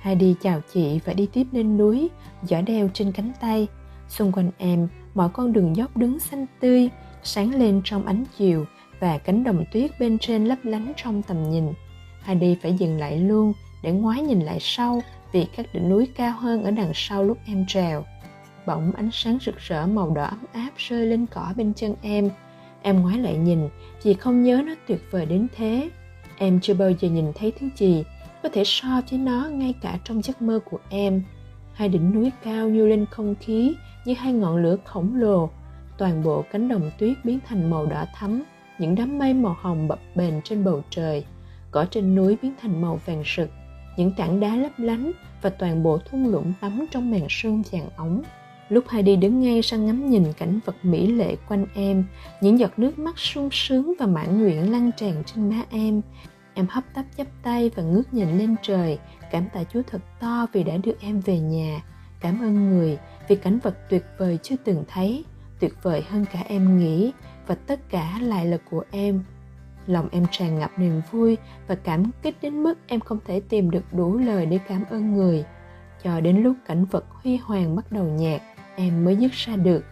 [0.00, 2.10] Heidi chào chị và đi tiếp lên núi,
[2.42, 3.66] giỏ đeo trên cánh tay.
[4.08, 6.88] Xung quanh em, mọi con đường dốc đứng xanh tươi,
[7.22, 8.66] sáng lên trong ánh chiều
[9.00, 11.72] và cánh đồng tuyết bên trên lấp lánh trong tầm nhìn.
[12.22, 16.32] Heidi phải dừng lại luôn để ngoái nhìn lại sau vì các đỉnh núi cao
[16.38, 18.04] hơn ở đằng sau lúc em trèo.
[18.66, 22.30] Bỗng ánh sáng rực rỡ màu đỏ ấm áp rơi lên cỏ bên chân em
[22.82, 23.68] Em ngoái lại nhìn,
[24.02, 25.90] chị không nhớ nó tuyệt vời đến thế.
[26.38, 28.04] Em chưa bao giờ nhìn thấy thứ gì
[28.42, 31.22] có thể so với nó ngay cả trong giấc mơ của em.
[31.72, 35.50] Hai đỉnh núi cao như lên không khí như hai ngọn lửa khổng lồ.
[35.98, 38.42] Toàn bộ cánh đồng tuyết biến thành màu đỏ thắm,
[38.78, 41.24] những đám mây màu hồng bập bềnh trên bầu trời.
[41.70, 43.50] Cỏ trên núi biến thành màu vàng sực,
[43.96, 47.88] những tảng đá lấp lánh và toàn bộ thung lũng tắm trong màn sương vàng
[47.96, 48.22] ống.
[48.72, 52.04] Lúc Heidi đứng ngay sang ngắm nhìn cảnh vật mỹ lệ quanh em,
[52.40, 56.02] những giọt nước mắt sung sướng và mãn nguyện lăn tràn trên má em.
[56.54, 58.98] Em hấp tấp chắp tay và ngước nhìn lên trời,
[59.30, 61.80] cảm tạ Chúa thật to vì đã đưa em về nhà.
[62.20, 65.24] Cảm ơn người vì cảnh vật tuyệt vời chưa từng thấy,
[65.60, 67.12] tuyệt vời hơn cả em nghĩ
[67.46, 69.22] và tất cả lại là của em.
[69.86, 73.70] Lòng em tràn ngập niềm vui và cảm kích đến mức em không thể tìm
[73.70, 75.44] được đủ lời để cảm ơn người.
[76.02, 78.42] Cho đến lúc cảnh vật huy hoàng bắt đầu nhạt,
[78.76, 79.84] em mới dứt ra được.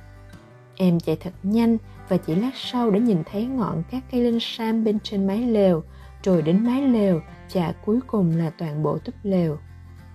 [0.77, 1.77] Em chạy thật nhanh
[2.09, 5.39] và chỉ lát sau đã nhìn thấy ngọn các cây linh sam bên trên mái
[5.39, 5.83] lều,
[6.23, 7.21] rồi đến mái lều
[7.53, 9.59] và cuối cùng là toàn bộ túp lều.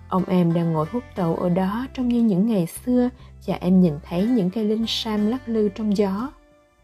[0.08, 3.08] Ông em đang ngồi hút tẩu ở đó trông như những ngày xưa
[3.46, 6.30] và em nhìn thấy những cây linh sam lắc lư trong gió.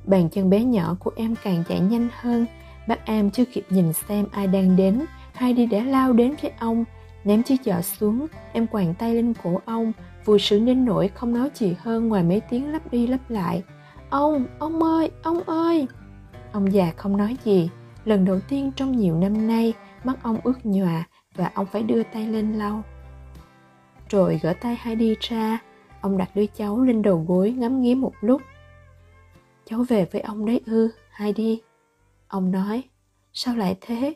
[0.05, 2.47] Bàn chân bé nhỏ của em càng chạy nhanh hơn.
[2.89, 6.53] Bác em chưa kịp nhìn xem ai đang đến hai đi đã lao đến với
[6.59, 6.85] ông.
[7.25, 9.93] Ném chiếc giỏ xuống, em quàng tay lên cổ ông
[10.25, 13.63] vui sướng đến nỗi không nói gì hơn ngoài mấy tiếng lắp đi lắp lại.
[14.11, 15.87] Ông ông ơi ông ơi!
[16.53, 17.71] Ông già không nói gì.
[18.05, 21.05] Lần đầu tiên trong nhiều năm nay, mắt ông ướt nhòa
[21.35, 22.83] và ông phải đưa tay lên lau.
[24.09, 25.59] Rồi gỡ tay hai đi ra,
[26.01, 28.43] ông đặt đứa cháu lên đầu gối ngắm nghía một lúc.
[29.65, 31.63] Cháu về với ông đấy ư, hai đi.
[32.29, 32.83] Ông nói,
[33.33, 34.15] sao lại thế?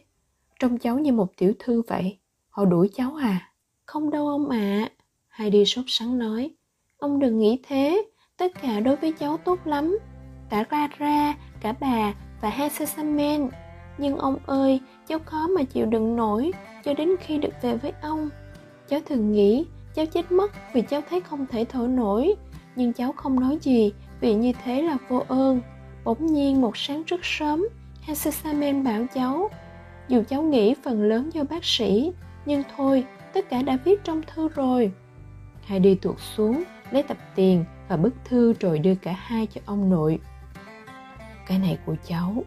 [0.61, 2.19] Trông cháu như một tiểu thư vậy.
[2.51, 3.53] Họ đuổi cháu à?
[3.87, 4.89] Không đâu ông ạ.
[4.91, 4.96] à.
[5.37, 6.51] Heidi sốt sắng nói,
[6.99, 8.03] ông đừng nghĩ thế,
[8.37, 9.99] tất cả đối với cháu tốt lắm.
[10.51, 13.49] cả Clara, cả bà và Hesesamen.
[13.99, 16.53] Nhưng ông ơi, cháu khó mà chịu đựng nổi
[16.85, 18.29] cho đến khi được về với ông.
[18.89, 22.35] Cháu thường nghĩ cháu chết mất vì cháu thấy không thể thở nổi,
[22.77, 25.61] nhưng cháu không nói gì vì như thế là vô ơn.
[26.05, 27.69] Bỗng nhiên một sáng rất sớm,
[28.03, 29.51] Hesesamen bảo cháu,
[30.09, 32.13] dù cháu nghĩ phần lớn do bác sĩ,
[32.47, 34.93] nhưng thôi, tất cả đã viết trong thư rồi.
[35.67, 39.61] Hai đi tuột xuống, lấy tập tiền và bức thư rồi đưa cả hai cho
[39.65, 40.19] ông nội.
[41.47, 42.45] Cái này của cháu.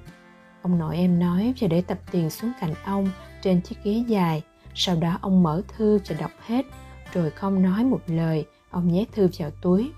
[0.62, 3.10] Ông nội em nói và để tập tiền xuống cạnh ông
[3.41, 4.43] trên chiếc ghế dài.
[4.75, 6.65] Sau đó ông mở thư và đọc hết,
[7.13, 9.91] rồi không nói một lời, ông nhét thư vào túi.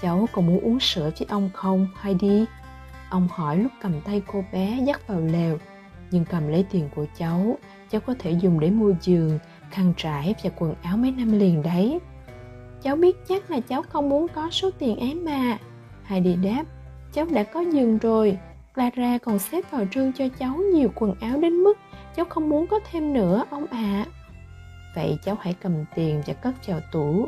[0.00, 2.44] Cháu còn muốn uống sữa với ông không, hay đi?
[3.10, 5.58] Ông hỏi lúc cầm tay cô bé dắt vào lều,
[6.10, 7.58] nhưng cầm lấy tiền của cháu,
[7.90, 9.38] cháu có thể dùng để mua giường,
[9.70, 11.98] khăn trải và quần áo mấy năm liền đấy.
[12.82, 15.58] Cháu biết chắc là cháu không muốn có số tiền ấy mà.
[16.04, 16.64] Heidi đáp,
[17.12, 18.38] cháu đã có giường rồi.
[18.74, 21.78] Clara còn xếp vào trương cho cháu nhiều quần áo đến mức
[22.16, 24.04] cháu không muốn có thêm nữa ông ạ.
[24.06, 24.06] À.
[24.94, 27.26] Vậy cháu hãy cầm tiền và cất vào tủ.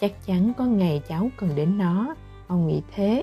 [0.00, 2.14] Chắc chắn có ngày cháu cần đến nó.
[2.46, 3.22] Ông nghĩ thế.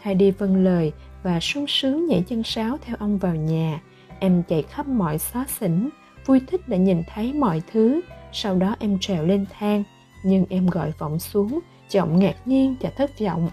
[0.00, 3.80] Heidi vâng lời và sung sướng nhảy chân sáo theo ông vào nhà.
[4.18, 5.88] Em chạy khắp mọi xó xỉnh,
[6.26, 8.00] vui thích đã nhìn thấy mọi thứ.
[8.32, 9.84] Sau đó em trèo lên thang,
[10.22, 13.50] nhưng em gọi vọng xuống, giọng ngạc nhiên và thất vọng.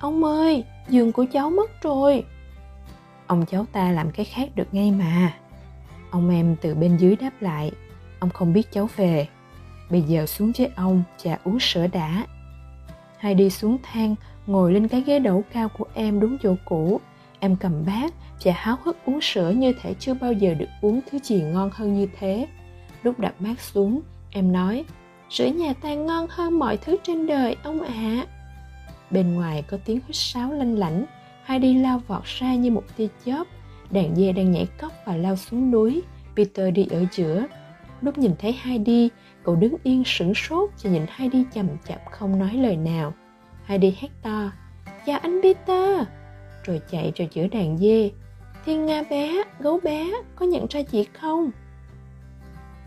[0.00, 2.24] Ông ơi, giường của cháu mất rồi.
[3.26, 5.34] Ông cháu ta làm cái khác được ngay mà.
[6.10, 7.72] Ông em từ bên dưới đáp lại.
[8.18, 9.28] Ông không biết cháu về.
[9.90, 12.26] Bây giờ xuống với ông trà uống sữa đã.
[13.18, 14.14] Hai đi xuống thang,
[14.46, 17.00] ngồi lên cái ghế đẩu cao của em đúng chỗ cũ.
[17.40, 21.00] Em cầm bát và háo hức uống sữa như thể chưa bao giờ được uống
[21.10, 22.46] thứ gì ngon hơn như thế.
[23.02, 24.84] Lúc đặt bát xuống, em nói
[25.30, 27.94] sữa nhà ta ngon hơn mọi thứ trên đời, ông ạ.
[27.94, 28.26] À.
[29.10, 31.04] bên ngoài có tiếng huýt sáo lanh lảnh.
[31.44, 33.44] Hai đi lao vọt ra như một tia chớp.
[33.90, 36.02] Đàn dê đang nhảy cóc và lao xuống núi.
[36.36, 37.46] Peter đi ở giữa.
[38.00, 39.08] Lúc nhìn thấy hai đi,
[39.44, 43.14] cậu đứng yên sửng sốt và nhìn hai đi chậm chậm không nói lời nào.
[43.64, 44.50] Hai đi hét to,
[45.06, 46.06] chào anh peter!
[46.64, 48.10] Rồi chạy vào giữa đàn dê.
[48.64, 51.50] Thiên nga bé, gấu bé, có nhận ra chị không?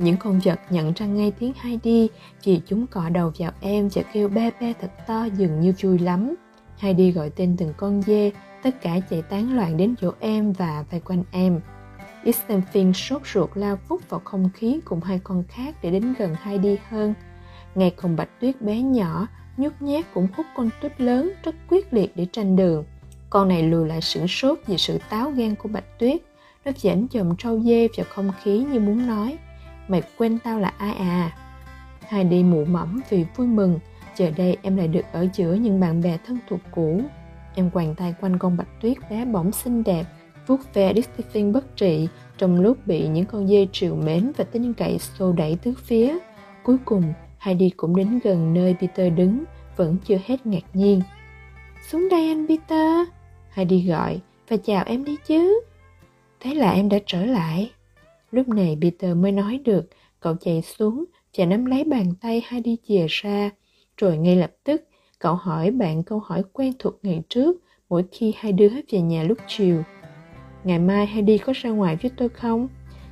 [0.04, 2.10] Những con vật nhận ra ngay tiếng hai đi
[2.44, 6.00] vì chúng cọ đầu vào em và kêu be be thật to dường như vui
[6.00, 6.36] lắm.
[6.78, 8.32] Hai đi gọi tên từng con dê,
[8.63, 11.60] tất cả chạy tán loạn đến chỗ em và vây quanh em.
[12.24, 16.36] Istanfin sốt ruột lao vút vào không khí cùng hai con khác để đến gần
[16.42, 17.13] hai đi hơn.
[17.76, 21.94] Ngay cùng bạch tuyết bé nhỏ, nhút nhát cũng hút con tuyết lớn rất quyết
[21.94, 22.86] liệt để tranh đường.
[23.30, 26.22] Con này lùi lại sửng sốt vì sự táo gan của bạch tuyết.
[26.66, 29.38] Nó dễn chồm trâu dê vào không khí như muốn nói–
[29.88, 31.32] mày quên tao là ai à?
[32.08, 33.80] Hai đi mụ mẫm vì vui mừng.
[34.15, 37.02] Giờ đây em lại được ở giữa những bạn bè thân thuộc cũ.
[37.56, 40.06] Em quàng tay quanh con bạch tuyết bé bỏng xinh đẹp,
[40.48, 44.74] vuốt ve Stephen bất trị, trong lúc bị những con dê triều mến và tin
[44.74, 46.17] cậy xô đẩy tứ phía.
[46.63, 49.43] Cuối cùng Heidi cũng đến gần nơi Peter đứng,
[49.76, 51.02] vẫn chưa hết ngạc nhiên.
[51.89, 53.08] Xuống đây anh Peter
[53.50, 54.19] Heidi gọi,
[54.50, 55.62] và chào em đi chứ.
[56.39, 57.72] Thế là em đã trở lại.
[58.34, 61.06] Lúc này Peter mới nói được, cậu chạy xuống
[61.38, 63.50] và nắm lấy bàn tay hai đi chìa ra.
[63.98, 64.88] Rồi ngay lập tức,
[65.19, 67.58] cậu hỏi bạn câu hỏi quen thuộc ngày trước
[67.89, 69.84] mỗi khi hai đứa về nhà lúc chiều.
[70.63, 72.67] Ngày mai hai đi có ra ngoài với tôi không?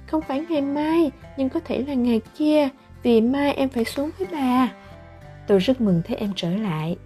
[0.08, 2.70] Không phải ngày mai, nhưng có thể là ngày kia,
[3.04, 4.74] vì mai em phải xuống với bà.
[5.48, 6.98] Tôi rất mừng thấy em trở lại.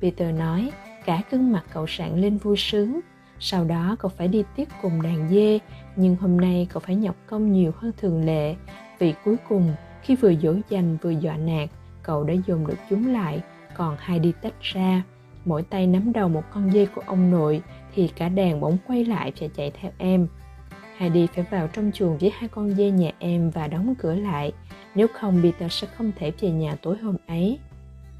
[0.00, 0.70] Peter nói,
[1.06, 3.00] cả gương mặt cậu sạng lên vui sướng.
[3.40, 5.58] Sau đó cậu phải đi tiếp cùng đàn dê,
[5.96, 8.54] nhưng hôm nay cậu phải nhọc công nhiều hơn thường lệ.
[8.98, 11.68] Vì cuối cùng, khi vừa dỗ dành vừa dọa nạt,
[12.02, 13.40] cậu đã dồn được chúng lại,
[13.76, 15.02] còn hai đi tách ra.
[15.44, 17.62] Mỗi tay nắm đầu một con dê của ông nội,
[17.94, 20.28] thì cả đàn bỗng quay lại và chạy theo em.
[20.96, 24.52] Heidi phải vào trong chuồng với hai con dê nhà em và đóng cửa lại.
[24.94, 27.58] Nếu không, Peter sẽ không thể về nhà tối hôm ấy.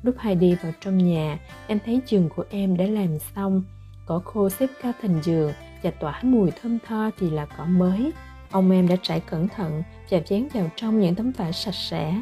[0.02, 3.62] Lúc Heidi vào trong nhà, em thấy giường của em đã làm xong
[4.06, 8.12] cỏ khô xếp cao thành giường và tỏa mùi thơm tho thì là cỏ mới.
[8.50, 12.20] Ông em đã trải cẩn thận và dán vào trong những tấm vải sạch sẽ.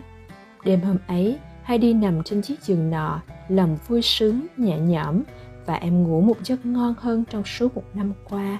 [0.64, 5.22] Đêm hôm ấy, Heidi nằm trên chiếc giường nọ, lòng vui sướng, nhẹ nhõm
[5.66, 8.58] và em ngủ một giấc ngon hơn trong suốt một năm qua.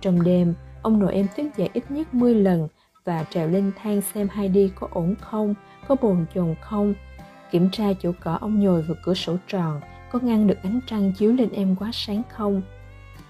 [0.00, 2.68] Trong đêm, ông nội em thức dậy ít nhất 10 lần
[3.04, 5.54] và trèo lên thang xem Heidi có ổn không,
[5.88, 6.94] có bồn chồn không.
[7.50, 9.80] Kiểm tra chỗ cỏ ông nhồi vào cửa sổ tròn,
[10.14, 12.62] có ngăn được ánh trăng chiếu lên em quá sáng không?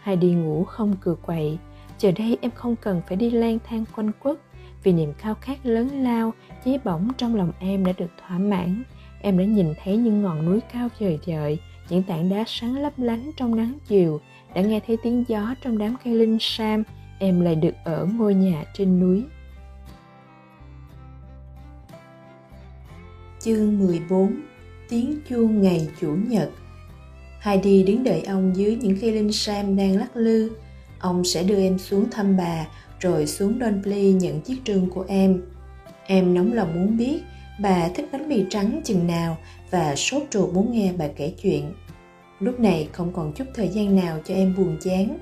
[0.00, 1.58] Hay đi ngủ không cừa quậy?
[1.98, 4.36] Giờ đây em không cần phải đi lang thang quanh quất.
[4.82, 6.32] Vì niềm khao khát lớn lao
[6.64, 8.82] cháy bỏng trong lòng em đã được thỏa mãn.
[9.20, 12.92] Em đã nhìn thấy những ngọn núi cao vời vợi những tảng đá sáng lấp
[12.96, 14.20] lánh trong nắng chiều.
[14.54, 16.82] Đã nghe thấy tiếng gió trong đám cây linh sam,
[17.18, 19.24] em lại được ở ngôi nhà trên núi.
[23.40, 24.34] Chương 14
[24.88, 26.50] Tiếng chuông ngày Chủ nhật.
[27.44, 30.50] Heidi đứng đợi ông dưới những cây linh sam đang lắc lư.
[30.98, 32.66] Ông sẽ đưa em xuống thăm bà,
[33.00, 35.42] rồi xuống Donpley nhận chiếc trương của em.
[36.06, 37.20] Em nóng lòng muốn biết
[37.60, 39.36] bà thích bánh mì trắng chừng nào
[39.70, 41.72] và sốt ruột muốn nghe bà kể chuyện.
[42.40, 45.18] Lúc này không còn chút thời gian nào cho em buồn chán.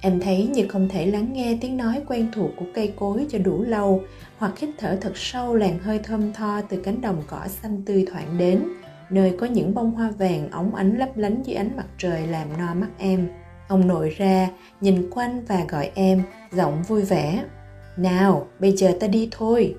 [0.00, 3.38] Em thấy như không thể lắng nghe tiếng nói quen thuộc của cây cối cho
[3.38, 4.02] đủ lâu
[4.38, 8.06] hoặc hít thở thật sâu làn hơi thơm tho từ cánh đồng cỏ xanh tươi
[8.10, 8.62] thoảng đến,
[9.10, 12.48] nơi có những bông hoa vàng óng ánh lấp lánh dưới ánh mặt trời làm
[12.58, 13.28] no mắt em.
[13.68, 14.48] Ông nội ra,
[14.80, 17.44] nhìn quanh và gọi em, giọng vui vẻ.
[17.96, 19.74] Nào, bây giờ ta đi thôi.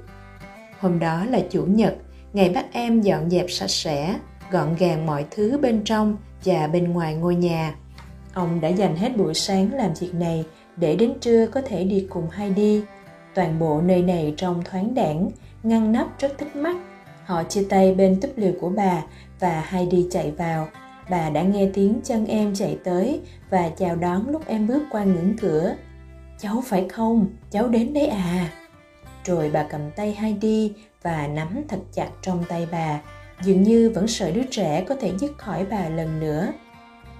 [0.79, 1.95] Hôm đó là chủ nhật,
[2.33, 4.15] ngày bắt em dọn dẹp sạch sẽ,
[4.51, 7.75] gọn gàng mọi thứ bên trong và bên ngoài ngôi nhà.
[8.33, 10.45] Ông đã dành hết buổi sáng làm việc này
[10.77, 12.83] để đến trưa có thể đi cùng hai đi.
[13.33, 15.29] Toàn bộ nơi này trông thoáng đãng,
[15.63, 16.75] ngăn nắp rất thích mắt.
[17.27, 19.03] Họ chia tay bên túp lều của bà
[19.39, 20.67] và Heidi đi chạy vào.
[21.09, 25.03] Bà đã nghe tiếng chân em chạy tới và chào đón lúc em bước qua
[25.03, 25.75] ngưỡng cửa.
[26.39, 27.27] Cháu phải không?
[27.51, 28.49] Cháu đến đấy à?
[29.25, 32.99] Rồi bà cầm tay Heidi đi và nắm thật chặt trong tay bà
[33.41, 36.47] dường như vẫn sợ đứa trẻ có thể dứt khỏi bà lần nữa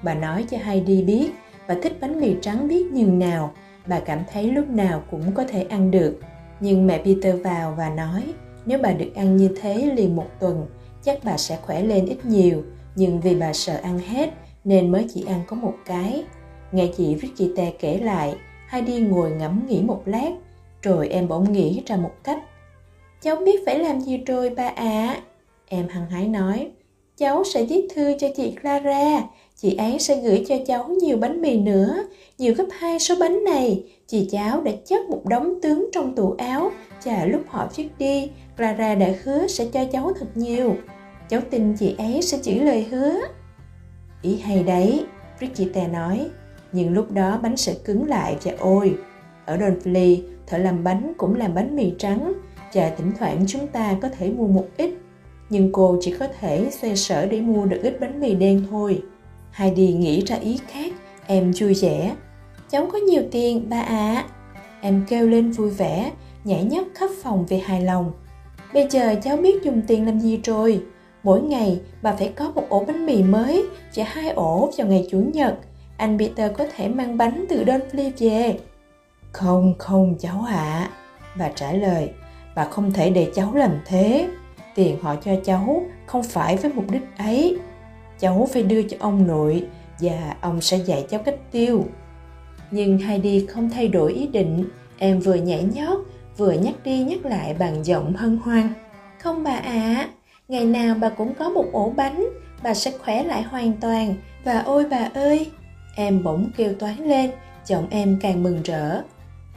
[0.03, 1.31] bà nói cho Heidi biết,
[1.67, 3.53] bà thích bánh mì trắng biết nhường nào
[3.87, 6.19] bà cảm thấy lúc nào cũng có thể ăn được
[6.59, 8.23] nhưng mẹ Peter vào và nói
[8.67, 10.65] nếu bà được ăn như thế liền một tuần
[11.03, 12.63] chắc bà sẽ khỏe lên ít nhiều.
[12.95, 14.29] Nhưng vì bà sợ ăn hết
[14.63, 16.23] nên mới chỉ ăn có một cái.
[16.71, 18.35] Nghe chị Ricky kể lại
[18.67, 20.31] Heidi ngồi ngẫm nghĩ một lát
[20.81, 22.43] rồi em bỗng nghĩ ra một cách.
[23.21, 24.73] Cháu biết phải làm gì rồi ba ạ?
[24.75, 25.21] À.
[25.67, 26.71] Em hăng hái nói,
[27.17, 29.21] cháu sẽ viết thư cho chị Clara,
[29.61, 32.03] chị ấy sẽ gửi cho cháu nhiều bánh mì nữa,
[32.37, 33.83] nhiều gấp hai số bánh này.
[34.07, 36.71] Chị cháu đã chất một đống tướng trong tủ áo,
[37.03, 40.75] chờ lúc họ viết đi, Clara đã hứa sẽ cho cháu thật nhiều.
[41.29, 43.19] Cháu tin chị ấy sẽ giữ lời hứa.
[44.21, 45.05] Ý hay đấy,
[45.39, 46.29] Brigitte nói,
[46.71, 48.95] nhưng lúc đó bánh sẽ cứng lại và ôi.
[49.45, 52.33] Ở Donfley, thợ làm bánh cũng làm bánh mì trắng,
[52.73, 54.91] và thỉnh thoảng chúng ta có thể mua một ít
[55.49, 59.01] nhưng cô chỉ có thể xoay sở để mua được ít bánh mì đen thôi.
[59.57, 60.93] Heidi nghĩ ra ý khác,
[61.27, 62.15] em vui vẻ.
[62.69, 63.85] Cháu có nhiều tiền, ba ạ.
[63.87, 64.25] À.
[64.81, 66.11] Em kêu lên vui vẻ,
[66.43, 68.11] nhảy nhót khắp phòng vì hài lòng.
[68.73, 70.83] Bây giờ cháu biết dùng tiền làm gì rồi.
[71.23, 75.07] Mỗi ngày bà phải có một ổ bánh mì mới chỉ hai ổ vào ngày
[75.11, 75.55] Chủ nhật.
[75.97, 78.59] Anh Peter có thể mang bánh từ Dunfleet về.
[79.31, 80.55] Không, không cháu ạ.
[80.55, 80.89] À.
[81.39, 82.09] Bà trả lời,
[82.55, 84.27] bà không thể để cháu làm thế
[84.75, 87.57] tiền họ cho cháu không phải với mục đích ấy
[88.19, 89.63] cháu phải đưa cho ông nội
[89.99, 91.85] và ông sẽ dạy cháu cách tiêu.
[92.71, 94.65] Nhưng Heidi không thay đổi ý định.
[94.97, 95.99] Em vừa nhảy nhót
[96.37, 98.69] vừa nhắc đi nhắc lại bằng giọng hân hoan.
[99.19, 100.09] Không bà ạ à,
[100.47, 102.27] ngày nào bà cũng có một ổ bánh.
[102.63, 104.13] Bà sẽ khỏe lại hoàn toàn.
[104.43, 105.51] Và ôi bà ơi
[105.95, 107.31] em bỗng kêu toán lên
[107.65, 109.01] giọng em càng mừng rỡ.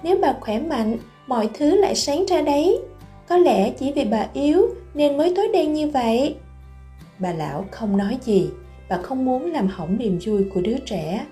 [0.03, 0.97] Nếu bà khỏe mạnh
[1.27, 2.79] mọi thứ lại sáng ra đấy.
[3.29, 6.37] Có lẽ chỉ vì bà yếu nên mới tối đen như vậy
[7.21, 8.51] bà lão không nói gì
[8.89, 11.27] bà không muốn làm hỏng niềm vui của đứa trẻ.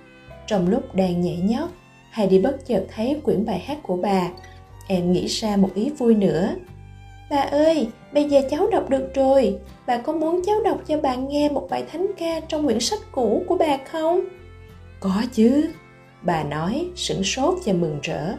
[0.47, 1.69] Trong lúc đang nhảy nhót
[2.11, 4.29] Heidi đi bất chợt thấy quyển bài hát của bà,
[4.89, 6.51] em nghĩ ra một ý vui nữa.
[7.31, 9.59] Bà ơi, bây giờ cháu đọc được rồi.
[9.87, 13.01] Bà có muốn cháu đọc cho bà nghe một bài thánh ca trong quyển sách
[13.13, 14.21] cũ của bà không?
[15.01, 15.69] Có chứ.
[16.23, 18.35] Bà nói, sửng sốt và mừng rỡ.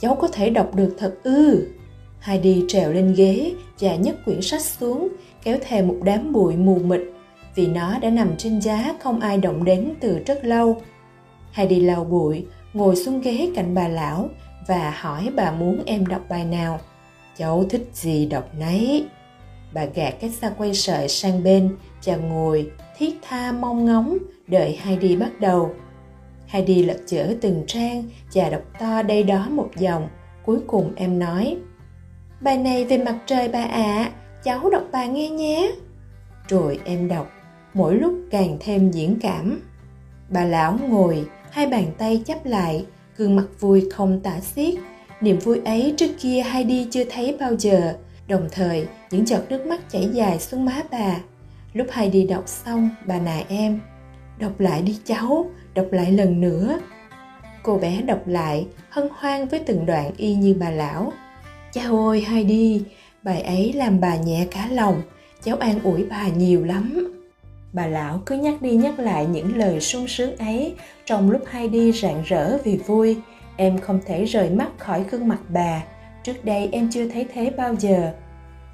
[0.00, 1.68] Cháu có thể đọc được thật ư.
[2.20, 5.08] Heidi trèo lên ghế và nhấc quyển sách xuống,
[5.42, 7.00] kéo theo một đám bụi mù mịt,
[7.54, 10.82] vì nó đã nằm trên giá không ai động đến từ rất lâu.
[11.52, 14.28] Heidi lau bụi, ngồi xuống ghế cạnh bà lão
[14.66, 16.80] và hỏi bà muốn em đọc bài nào.
[17.36, 19.06] Cháu thích gì đọc nấy.
[19.72, 24.78] Bà gạt cái xa quay sợi sang bên và ngồi thiết tha mong ngóng đợi
[24.82, 25.70] Heidi bắt đầu.
[26.46, 28.04] Heidi lật chở từng trang
[28.34, 30.08] và đọc to đây đó một dòng.
[30.44, 31.56] Cuối cùng em nói,
[32.40, 34.10] Bài này về mặt trời bà ạ, à,
[34.42, 35.72] cháu đọc bà nghe nhé.
[36.48, 37.30] Rồi em đọc,
[37.74, 39.60] mỗi lúc càng thêm diễn cảm.
[40.28, 42.86] Bà lão ngồi, hai bàn tay chắp lại,
[43.16, 44.74] gương mặt vui không tả xiết.
[45.20, 47.94] Niềm vui ấy trước kia hai đi chưa thấy bao giờ,
[48.28, 51.16] đồng thời những giọt nước mắt chảy dài xuống má bà.
[51.72, 53.80] Lúc hai đi đọc xong, bà nài em,
[54.38, 56.78] đọc lại đi cháu, đọc lại lần nữa.
[57.62, 61.12] Cô bé đọc lại, hân hoan với từng đoạn y như bà lão,
[61.72, 62.82] Cháu ơi hay đi,
[63.22, 65.02] bài ấy làm bà nhẹ cả lòng,
[65.42, 67.14] cháu an ủi bà nhiều lắm.
[67.72, 71.68] Bà lão cứ nhắc đi nhắc lại những lời sung sướng ấy trong lúc hai
[71.68, 73.16] đi rạng rỡ vì vui.
[73.56, 75.82] Em không thể rời mắt khỏi gương mặt bà.
[76.22, 78.12] Trước đây em chưa thấy thế bao giờ.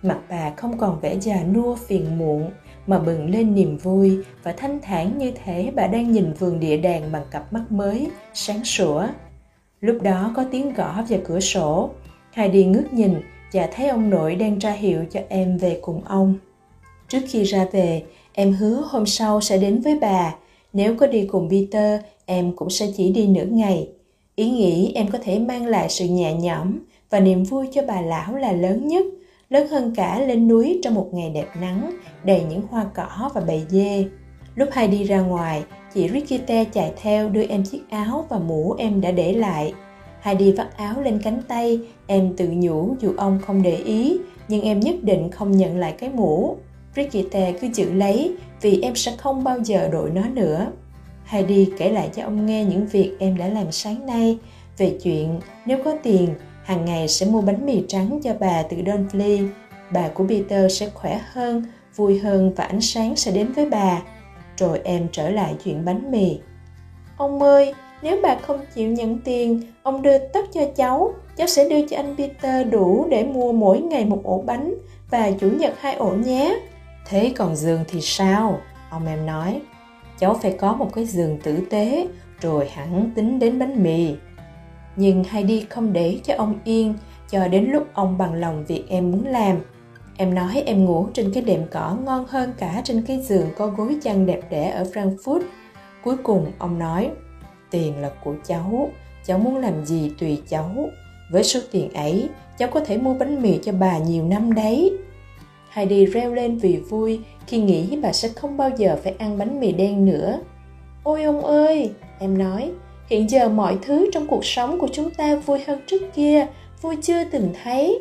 [0.03, 2.51] Mặt bà không còn vẻ già nua phiền muộn
[2.87, 6.77] mà bừng lên niềm vui và thanh thản như thế bà đang nhìn vườn địa
[6.77, 9.07] đàng bằng cặp mắt mới, sáng sủa.
[9.81, 11.91] Lúc đó có tiếng gõ vào cửa sổ.
[12.35, 13.15] Heidi ngước nhìn
[13.53, 16.35] và thấy ông nội đang ra hiệu cho em về cùng ông.
[17.09, 20.35] Trước khi ra về, em hứa hôm sau sẽ đến với bà.
[20.73, 23.89] Nếu có đi cùng Peter, em cũng sẽ chỉ đi nửa ngày.
[24.37, 26.79] Ý nghĩ em có thể mang lại sự nhẹ nhõm
[27.11, 29.05] và niềm vui cho bà lão là lớn nhất,
[29.51, 31.91] lớn hơn cả lên núi trong một ngày đẹp nắng,
[32.25, 34.05] đầy những hoa cỏ và bầy dê.
[34.55, 35.63] Lúc hai đi ra ngoài,
[35.95, 39.75] chị Rikite chạy theo đưa em chiếc áo và mũ em đã để lại.
[40.25, 44.19] Hai đi vắt áo lên cánh tay, em tự nhủ dù ông không để ý,
[44.49, 46.57] nhưng em nhất định không nhận lại cái mũ.
[46.95, 50.67] Brigitte cứ giữ lấy vì em sẽ không bao giờ đổi nó nữa.
[51.25, 54.39] Heidi kể lại cho ông nghe những việc em đã làm sáng nay
[54.79, 56.29] về chuyện nếu có tiền,
[56.63, 59.49] hàng ngày sẽ mua bánh mì trắng cho bà từ Dunfley.
[59.93, 61.65] Bà của Peter sẽ khỏe hơn,
[61.97, 64.03] vui hơn và ánh sáng sẽ đến với bà.
[64.57, 66.39] Rồi em trở lại chuyện bánh mì.
[67.17, 71.69] Ông ơi, nếu bà không chịu nhận tiền, ông đưa tất cho cháu, cháu sẽ
[71.69, 74.75] đưa cho anh Peter đủ để mua mỗi ngày một ổ bánh
[75.11, 76.57] và chủ nhật hai ổ nhé.
[77.09, 78.59] Thế còn giường thì sao?
[78.91, 79.61] Ông em nói,
[80.19, 82.09] cháu phải có một cái giường tử tế,
[82.41, 84.15] rồi hẳn tính đến bánh mì.
[84.97, 86.95] Nhưng Heidi không để cho ông yên,
[87.31, 89.57] cho đến lúc ông bằng lòng việc em muốn làm.
[90.17, 93.67] Em nói em ngủ trên cái đệm cỏ ngon hơn cả trên cái giường có
[93.67, 95.41] gối chăn đẹp đẽ ở Frankfurt.
[96.03, 97.11] Cuối cùng ông nói,
[97.75, 98.91] tiền là của cháu,
[99.25, 100.89] cháu muốn làm gì tùy cháu.
[101.31, 104.93] Với số tiền ấy, cháu có thể mua bánh mì cho bà nhiều năm đấy.
[105.71, 109.61] Heidi reo lên vì vui khi nghĩ bà sẽ không bao giờ phải ăn bánh
[109.61, 110.41] mì đen nữa.
[111.03, 112.71] Ôi ông ơi, em nói,
[113.07, 116.47] hiện giờ mọi thứ trong cuộc sống của chúng ta vui hơn trước kia,
[116.83, 117.99] vui chưa từng thấy.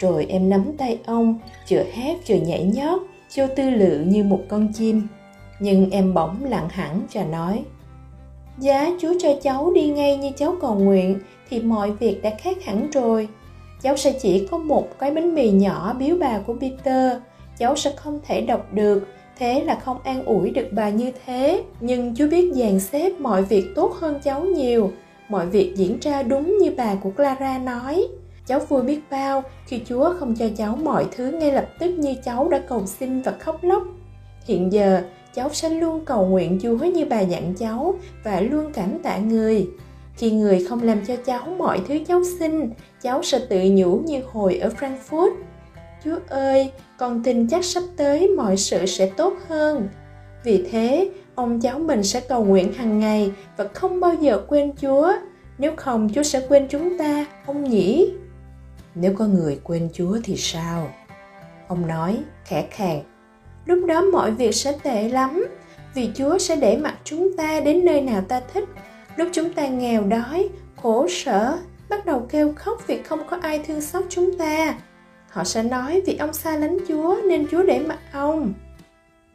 [0.00, 1.38] Rồi em nắm tay ông,
[1.70, 3.02] vừa hát vừa nhảy nhót,
[3.36, 5.06] vô tư lự như một con chim.
[5.60, 7.64] Nhưng em bỗng lặng hẳn và nói,
[8.58, 11.18] Giá Chúa cho cháu đi ngay như cháu cầu nguyện
[11.50, 13.28] thì mọi việc đã khác hẳn rồi
[13.82, 17.16] cháu sẽ chỉ có một cái bánh mì nhỏ biếu bà của Peter.
[17.58, 19.06] Cháu sẽ không thể đọc được,
[19.38, 21.62] thế là không an ủi được bà như thế.
[21.80, 24.90] Nhưng chú biết dàn xếp mọi việc tốt hơn cháu nhiều.
[25.28, 28.06] Mọi việc diễn ra đúng như bà của Clara nói.
[28.46, 32.14] Cháu vui biết bao khi Chúa không cho cháu mọi thứ ngay lập tức như
[32.24, 33.82] cháu đã cầu xin và khóc lóc.
[34.46, 35.02] Hiện giờ,
[35.34, 39.68] cháu sẽ luôn cầu nguyện Chúa như bà dặn cháu và luôn cảm tạ người.
[40.16, 42.70] Khi người không làm cho cháu mọi thứ cháu xin,
[43.02, 45.30] cháu sẽ tự nhủ như hồi ở frankfurt.
[46.04, 49.88] Chúa ơi, con tin chắc sắp tới mọi sự sẽ tốt hơn.
[50.44, 54.72] Vì thế, ông cháu mình sẽ cầu nguyện hàng ngày và không bao giờ quên
[54.80, 55.12] chúa.
[55.58, 58.12] Nếu không, chúa sẽ quên chúng ta, ông nhỉ?
[58.94, 60.88] Nếu có người quên chúa thì sao?
[61.68, 63.02] Ông nói, khẽ khàng
[63.66, 65.46] lúc đó mọi việc sẽ tệ lắm,
[65.94, 68.64] vì chúa sẽ để mặt chúng ta đến nơi nào ta thích.
[69.16, 70.48] Lúc chúng ta nghèo đói,
[70.82, 71.58] khổ sở,
[71.88, 74.74] bắt đầu kêu khóc vì không có ai thương xót chúng ta,
[75.32, 78.52] họ sẽ nói vì ông xa lánh chúa nên chúa để mặt ông.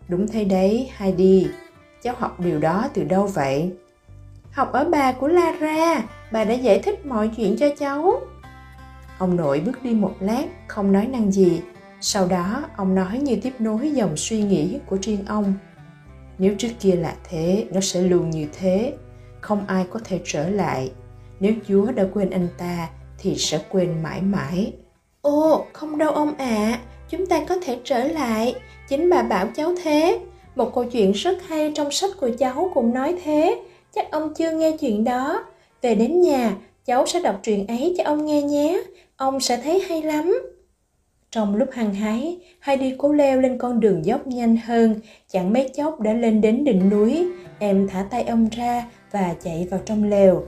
[0.08, 1.48] Đúng thế đấy, heidi.
[2.04, 3.72] Cháu học điều đó từ đâu vậy?
[4.52, 6.04] Học ở bà của lara.
[6.32, 8.22] Bà đã giải thích mọi chuyện cho cháu.
[9.18, 11.62] Ông nội bước đi một lát, không nói năng gì
[12.02, 15.54] sau đó ông nói như tiếp nối dòng suy nghĩ của riêng ông.
[16.38, 18.94] Nếu trước kia là thế nó sẽ luôn như thế.
[19.42, 20.92] Không ai có thể trở lại.
[21.40, 22.90] Nếu chúa đã quên anh ta
[23.20, 24.74] thì sẽ quên mãi mãi.
[25.22, 26.46] Ồ không đâu ông ạ.
[26.46, 26.80] À,
[27.10, 28.56] chúng ta có thể trở lại.
[28.90, 30.20] Chính bà bảo cháu thế.
[30.56, 33.62] Một câu chuyện rất hay trong sách của cháu cũng nói thế.
[33.96, 35.44] Chắc ông chưa nghe chuyện đó.
[35.82, 38.82] Về đến nhà cháu sẽ đọc truyện ấy cho ông nghe nhé.
[39.18, 40.40] Ông sẽ thấy hay lắm
[41.38, 44.96] trong lúc hăng hái, Heidi cố leo lên con đường dốc nhanh hơn,
[45.28, 47.28] chẳng mấy chốc đã lên đến đỉnh núi.
[47.60, 50.44] Em thả tay ông ra và chạy vào trong lều.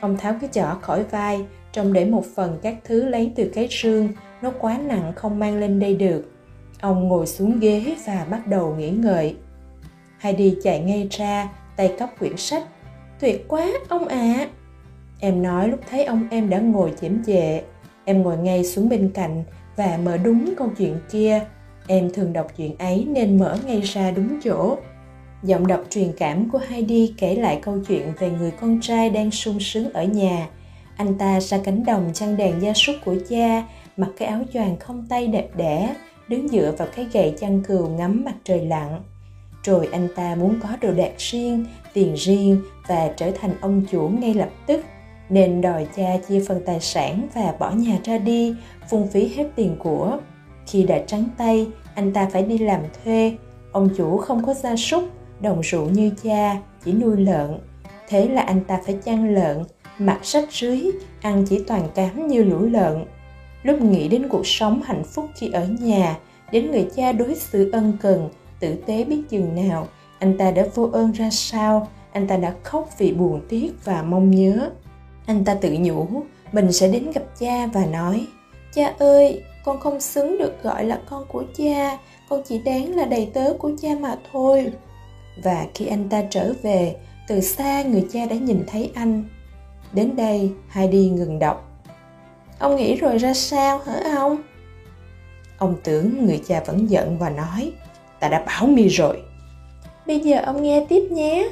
[0.00, 3.68] Ông tháo cái chỏ khỏi vai, trong để một phần các thứ lấy từ cái
[3.70, 4.08] xương,
[4.42, 6.32] nó quá nặng không mang lên đây được.
[6.80, 9.36] Ông ngồi xuống ghế và bắt đầu nghỉ ngợi.
[10.18, 12.64] Heidi chạy ngay ra, tay cắp quyển sách.
[13.20, 14.34] Tuyệt quá, ông ạ!
[14.38, 14.48] À.
[15.20, 17.62] Em nói lúc thấy ông em đã ngồi chễm chệ.
[18.04, 19.44] Em ngồi ngay xuống bên cạnh
[19.76, 21.40] và mở đúng câu chuyện kia.
[21.86, 24.76] Em thường đọc chuyện ấy nên mở ngay ra đúng chỗ.
[25.42, 29.30] Giọng đọc truyền cảm của Heidi kể lại câu chuyện về người con trai đang
[29.30, 30.48] sung sướng ở nhà.
[30.96, 33.62] Anh ta ra cánh đồng chăn đàn gia súc của cha,
[33.96, 35.94] mặc cái áo choàng không tay đẹp đẽ,
[36.28, 39.00] đứng dựa vào cái gậy chăn cừu ngắm mặt trời lặn.
[39.64, 44.08] rồi anh ta muốn có đồ đạc riêng tiền riêng và trở thành ông chủ
[44.08, 44.84] ngay lập tức
[45.32, 48.54] nên đòi cha chia phần tài sản và bỏ nhà ra đi,
[48.90, 50.18] phung phí hết tiền của.
[50.66, 53.36] Khi đã trắng tay, anh ta phải đi làm thuê.
[53.72, 55.04] Ông chủ không có gia súc,
[55.40, 57.58] đồng ruộng như cha, chỉ nuôi lợn.
[58.08, 59.64] Thế là anh ta phải chăn lợn,
[59.98, 60.82] mặc sách rưới,
[61.20, 63.04] ăn chỉ toàn cám như lũ lợn.
[63.62, 66.16] Lúc nghĩ đến cuộc sống hạnh phúc khi ở nhà,
[66.52, 68.28] đến người cha đối xử ân cần,
[68.60, 71.88] tử tế biết chừng nào, anh ta đã vô ơn ra sao?
[72.12, 74.70] Anh ta đã khóc vì buồn tiếc và mong nhớ
[75.26, 76.06] anh ta tự nhủ,
[76.52, 78.26] mình sẽ đến gặp cha và nói,
[78.74, 81.98] cha ơi, con không xứng được gọi là con của cha,
[82.28, 84.72] con chỉ đáng là đầy tớ của cha mà thôi
[85.42, 86.96] và khi anh ta trở về,
[87.28, 89.24] từ xa người cha đã nhìn thấy anh.
[89.92, 91.68] Đến đây heidi ngừng đọc.
[92.58, 94.42] Ông nghĩ rồi ra sao hả ông?
[95.58, 97.72] Ông tưởng người cha vẫn giận và nói,
[98.20, 99.22] ta đã bảo mi rồi.
[100.06, 101.50] Bây giờ ông nghe tiếp nhé.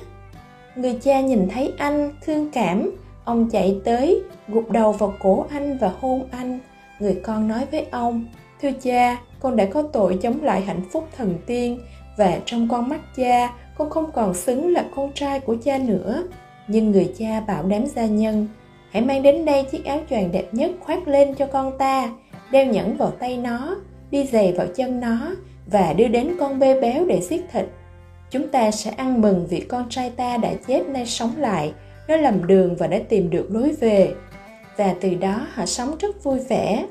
[0.76, 2.90] Người cha nhìn thấy anh, thương cảm
[3.30, 6.58] ông chạy tới, gục đầu vào cổ anh và hôn anh.
[7.00, 8.24] Người con nói với ông,
[8.62, 11.80] thưa cha, con đã có tội chống lại hạnh phúc thần tiên
[12.16, 16.22] và trong con mắt cha, con không còn xứng là con trai của cha nữa.
[16.68, 18.48] Nhưng người cha bảo đám gia nhân,
[18.90, 22.10] hãy mang đến đây chiếc áo choàng đẹp nhất khoác lên cho con ta,
[22.50, 23.76] đeo nhẫn vào tay nó,
[24.10, 25.34] đi giày vào chân nó
[25.66, 27.64] và đưa đến con bê béo để xiết thịt.
[28.30, 31.72] Chúng ta sẽ ăn mừng vì con trai ta đã chết nay sống lại
[32.10, 34.14] nó lầm đường và đã tìm được lối về.
[34.76, 36.86] Và từ đó họ sống rất vui vẻ.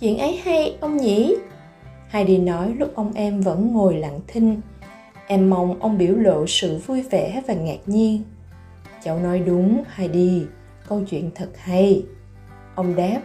[0.00, 1.36] Chuyện ấy hay, ông nhỉ?
[2.08, 4.60] Heidi nói lúc ông em vẫn ngồi lặng thinh.
[5.26, 8.22] Em mong ông biểu lộ sự vui vẻ và ngạc nhiên.
[9.04, 10.42] Cháu nói đúng, Heidi.
[10.88, 12.04] Câu chuyện thật hay.
[12.74, 13.20] Ông đáp,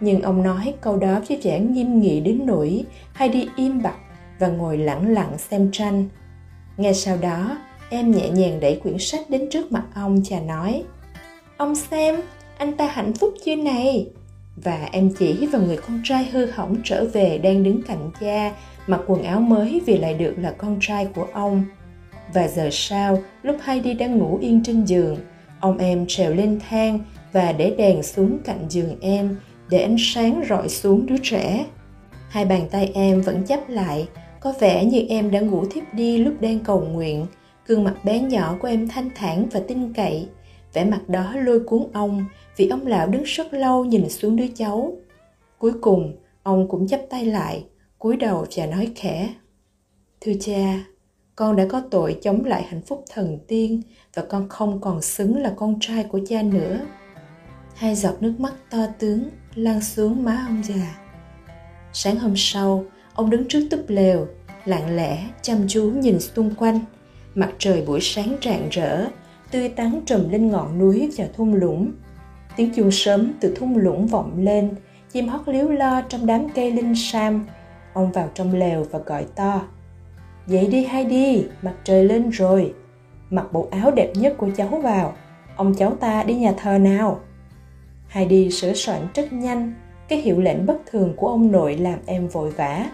[0.00, 2.84] nhưng ông nói câu đó với vẻ nghiêm nghị đến nỗi
[3.14, 3.96] Heidi im bặt
[4.38, 6.04] và ngồi lặng lặng xem tranh.
[6.76, 7.56] Ngay sau đó
[7.92, 10.82] em nhẹ nhàng đẩy quyển sách đến trước mặt ông và nói,
[11.56, 12.20] ông xem,
[12.58, 14.06] anh ta hạnh phúc chưa này?
[14.56, 18.52] Và em chỉ vào người con trai hư hỏng trở về đang đứng cạnh cha,
[18.86, 21.64] mặc quần áo mới vì lại được là con trai của ông.
[22.34, 25.16] Và giờ sau, lúc Heidi đang ngủ yên trên giường,
[25.60, 26.98] ông em trèo lên thang
[27.32, 29.36] và để đèn xuống cạnh giường em
[29.68, 31.64] để ánh sáng rọi xuống đứa trẻ.
[32.28, 34.08] Hai bàn tay em vẫn chắp lại,
[34.40, 37.26] có vẻ như em đã ngủ thiếp đi lúc đang cầu nguyện
[37.66, 40.28] gương mặt bé nhỏ của em thanh thản và tin cậy.
[40.72, 42.24] Vẻ mặt đó lôi cuốn ông,
[42.56, 44.96] vì ông lão đứng rất lâu nhìn xuống đứa cháu.
[45.58, 47.64] Cuối cùng, ông cũng chắp tay lại,
[47.98, 49.34] cúi đầu và nói khẽ.
[50.20, 50.84] Thưa cha,
[51.36, 53.82] con đã có tội chống lại hạnh phúc thần tiên
[54.14, 56.80] và con không còn xứng là con trai của cha nữa.
[57.74, 60.98] Hai giọt nước mắt to tướng lan xuống má ông già.
[61.92, 62.84] Sáng hôm sau,
[63.14, 64.26] ông đứng trước túp lều,
[64.64, 66.80] lặng lẽ chăm chú nhìn xung quanh
[67.34, 69.06] mặt trời buổi sáng rạng rỡ,
[69.50, 71.92] tươi tắn trùm lên ngọn núi và thung lũng.
[72.56, 74.70] Tiếng chuông sớm từ thung lũng vọng lên,
[75.12, 77.46] chim hót líu lo trong đám cây linh sam
[77.92, 79.62] ông vào trong lều và gọi to.
[80.46, 82.74] Dậy đi hay đi, mặt trời lên rồi.
[83.30, 85.14] Mặc bộ áo đẹp nhất của cháu vào,
[85.56, 87.20] ông cháu ta đi nhà thờ nào.
[88.08, 89.74] Hay đi sửa soạn rất nhanh,
[90.08, 92.86] cái hiệu lệnh bất thường của ông nội làm em vội vã.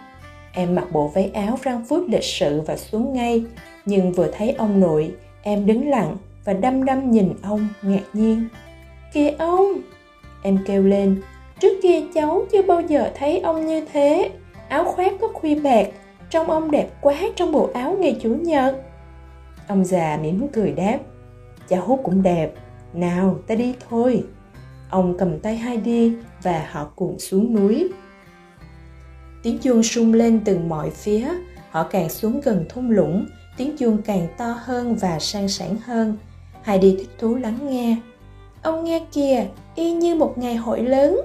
[0.53, 3.45] Em mặc bộ váy áo răng phút lịch sự và xuống ngay
[3.89, 8.49] nhưng vừa thấy ông nội, em đứng lặng và đăm đăm nhìn ông ngạc nhiên.
[9.12, 9.72] Kìa ông!
[10.43, 11.22] Em kêu lên,
[11.61, 14.30] trước kia cháu chưa bao giờ thấy ông như thế.
[14.68, 15.89] Áo khoác có khuy bạc,
[16.30, 18.76] trông ông đẹp quá trong bộ áo ngày chủ nhật.
[19.68, 20.99] Ông già mỉm cười đáp,
[21.68, 22.53] cháu cũng đẹp,
[22.93, 24.24] nào ta đi thôi.
[24.91, 27.89] Ông cầm tay hai đi và họ cùng xuống núi.
[29.43, 31.28] Tiếng chuông sung lên từ mọi phía,
[31.70, 33.26] họ càng xuống gần thung lũng
[33.59, 36.16] tiếng chuông càng to hơn và sang sảng hơn
[36.62, 37.96] Heidi thích thú lắng nghe
[38.62, 41.20] ông nghe kìa y như một ngày hội lớn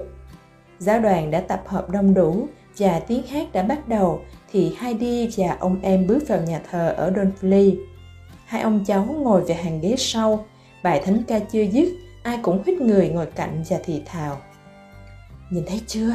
[0.78, 4.20] giáo đoàn đã tập hợp đông đủ và tiếng hát đã bắt đầu
[4.52, 7.76] thì Heidi và ông em bước vào nhà thờ ở Donfley.
[8.46, 10.46] Hai ông cháu ngồi về hàng ghế sau,
[10.82, 11.88] bài thánh ca chưa dứt,
[12.22, 14.36] ai cũng hít người ngồi cạnh và thì thào.
[15.50, 16.12] Nhìn thấy chưa,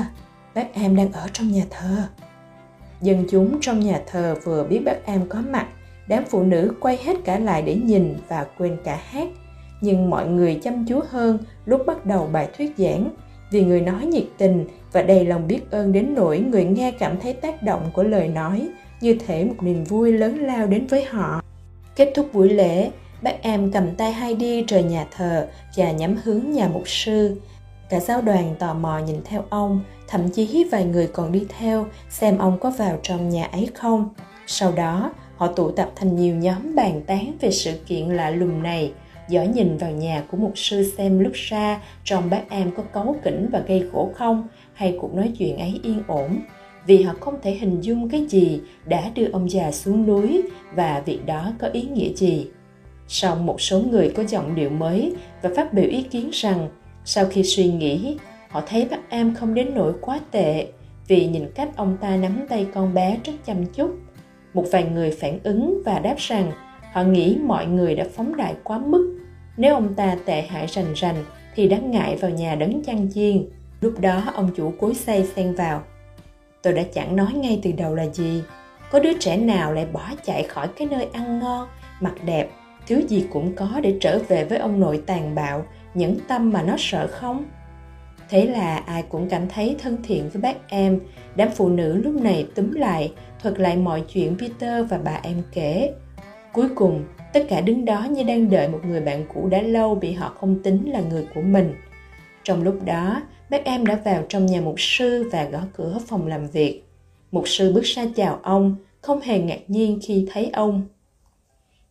[0.55, 2.03] bác em đang ở trong nhà thờ.
[3.01, 5.67] Dân chúng trong nhà thờ vừa biết bác em có mặt,
[6.10, 9.28] đám phụ nữ quay hết cả lại để nhìn và quên cả hát.
[9.82, 13.10] Nhưng mọi người chăm chú hơn lúc bắt đầu bài thuyết giảng
[13.51, 17.20] vì người nói nhiệt tình và đầy lòng biết ơn đến nỗi người nghe cảm
[17.20, 18.70] thấy tác động của lời nói
[19.01, 21.41] như thể một niềm vui lớn lao đến với họ.
[21.95, 22.91] Kết thúc buổi lễ,
[23.22, 25.47] bác em cầm tay hai đi rời nhà thờ
[25.78, 27.41] và nhắm hướng nhà mục sư.
[27.89, 31.86] Cả giáo đoàn tò mò nhìn theo ông, thậm chí vài người còn đi theo
[32.10, 34.10] xem ông có vào trong nhà ấy không.
[34.47, 38.64] Sau đó, Họ tụ tập thành nhiều nhóm bàn tán về sự kiện lạ lùng
[38.64, 38.92] này,
[39.30, 43.16] dõi nhìn vào nhà của một sư xem lúc xa trong bác am có cấu
[43.24, 46.40] kỉnh và gây khổ không, hay cuộc nói chuyện ấy yên ổn,
[46.86, 50.42] vì họ không thể hình dung cái gì đã đưa ông già xuống núi
[50.76, 52.48] và việc đó có ý nghĩa gì.
[53.08, 56.70] Song một số người có giọng điệu mới và phát biểu ý kiến rằng
[57.06, 58.18] sau khi suy nghĩ,
[58.50, 60.68] họ thấy bác am không đến nỗi quá tệ
[61.08, 63.92] vì nhìn cách ông ta nắm tay con bé rất chăm chút.
[64.54, 66.52] Một vài người phản ứng và đáp rằng
[66.93, 69.20] họ nghĩ mọi người đã phóng đại quá mức.
[69.58, 71.26] Nếu ông ta tệ hại rành rành
[71.56, 73.50] thì đáng ngại vào nhà đấng chăn chiên.
[73.82, 75.84] Lúc đó ông chủ cối say xen vào.
[76.62, 78.43] Tôi đã chẳng nói ngay từ đầu là gì.
[78.91, 81.68] Có đứa trẻ nào lại bỏ chạy khỏi cái nơi ăn ngon,
[82.00, 82.50] mặc đẹp,
[82.88, 86.62] thiếu gì cũng có để trở về với ông nội tàn bạo, những tâm mà
[86.62, 87.45] nó sợ không?
[88.30, 91.00] Thế là ai cũng cảm thấy thân thiện với bác em.
[91.36, 95.44] Đám phụ nữ lúc này túm lại, thuật lại mọi chuyện Peter và bà em
[95.54, 95.94] kể.
[96.54, 97.04] Cuối cùng,
[97.34, 100.34] tất cả đứng đó như đang đợi một người bạn cũ đã lâu bị họ
[100.40, 101.74] không tính là người của mình.
[102.44, 106.28] Trong lúc đó, bác em đã vào trong nhà mục sư và gõ cửa phòng
[106.28, 106.84] làm việc.
[107.32, 110.88] Mục sư bước ra chào ông, không hề ngạc nhiên khi thấy ông.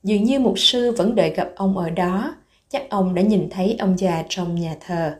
[0.03, 2.35] Dường như mục sư vẫn đợi gặp ông ở đó,
[2.69, 5.17] chắc ông đã nhìn thấy ông già trong nhà thờ.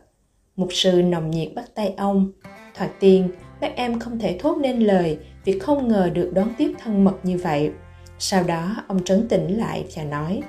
[0.59, 2.31] Mục sư nồng nhiệt bắt tay ông.
[2.75, 3.29] Thoạt tiên,
[3.61, 7.15] bác em không thể thốt nên lời vì không ngờ được đón tiếp thân mật
[7.23, 7.71] như vậy.
[8.17, 10.41] Sau đó, ông trấn tĩnh lại và nói,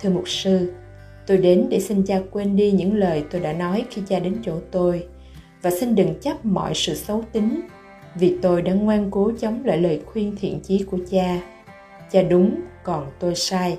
[0.00, 0.72] Thưa mục sư,
[1.26, 4.36] tôi đến để xin cha quên đi những lời tôi đã nói khi cha đến
[4.44, 5.06] chỗ tôi
[5.62, 7.60] và xin đừng chấp mọi sự xấu tính
[8.14, 11.40] vì tôi đã ngoan cố chống lại lời khuyên thiện chí của cha.
[12.10, 13.78] Cha đúng, còn tôi sai.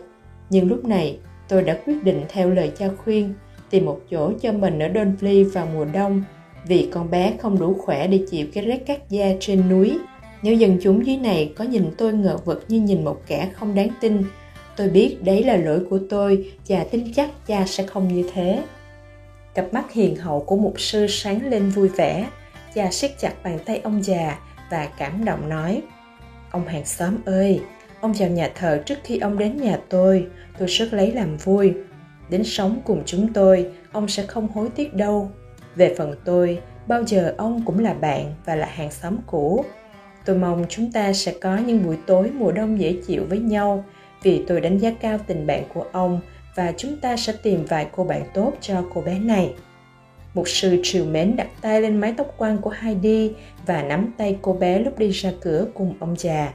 [0.50, 1.18] Nhưng lúc này,
[1.48, 3.34] tôi đã quyết định theo lời cha khuyên
[3.74, 6.24] tìm một chỗ cho mình ở Donfley vào mùa đông
[6.68, 9.98] vì con bé không đủ khỏe để chịu cái rét cắt da trên núi.
[10.42, 13.76] Nếu dân chúng dưới này có nhìn tôi ngờ vực như nhìn một kẻ không
[13.76, 14.24] đáng tin,
[14.76, 18.64] tôi biết đấy là lỗi của tôi và tin chắc cha sẽ không như thế.
[19.54, 22.26] Cặp mắt hiền hậu của mục sư sáng lên vui vẻ,
[22.76, 24.40] cha siết chặt bàn tay ông già
[24.72, 25.82] và cảm động nói
[26.52, 27.62] Ông hàng xóm ơi,
[28.02, 30.28] ông vào nhà thờ trước khi ông đến nhà tôi,
[30.60, 31.74] tôi rất lấy làm vui
[32.30, 35.32] đến sống cùng chúng tôi, ông sẽ không hối tiếc đâu.
[35.76, 39.66] Về phần tôi, bao giờ ông cũng là bạn và là hàng xóm cũ.
[40.26, 43.86] Tôi mong chúng ta sẽ có những buổi tối mùa đông dễ chịu với nhau,
[44.24, 46.20] vì tôi đánh giá cao tình bạn của ông
[46.56, 49.54] và chúng ta sẽ tìm vài cô bạn tốt cho cô bé này.
[50.34, 53.32] Một sư triều mến đặt tay lên mái tóc quăn của Heidi
[53.66, 56.54] và nắm tay cô bé lúc đi ra cửa cùng ông già.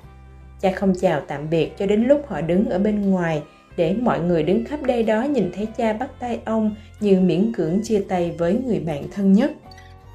[0.61, 3.43] Cha không chào tạm biệt cho đến lúc họ đứng ở bên ngoài
[3.79, 7.53] để mọi người đứng khắp đây đó nhìn thấy cha bắt tay ông như miễn
[7.53, 9.53] cưỡng chia tay với người bạn thân nhất.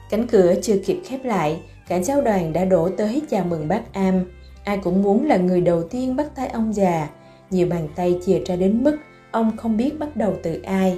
[0.09, 3.93] Cánh cửa chưa kịp khép lại, cả giáo đoàn đã đổ tới chào mừng bác
[3.93, 4.25] Am.
[4.63, 7.09] Ai cũng muốn là người đầu tiên bắt tay ông già.
[7.49, 8.97] Nhiều bàn tay chìa ra đến mức
[9.31, 10.97] ông không biết bắt đầu từ ai.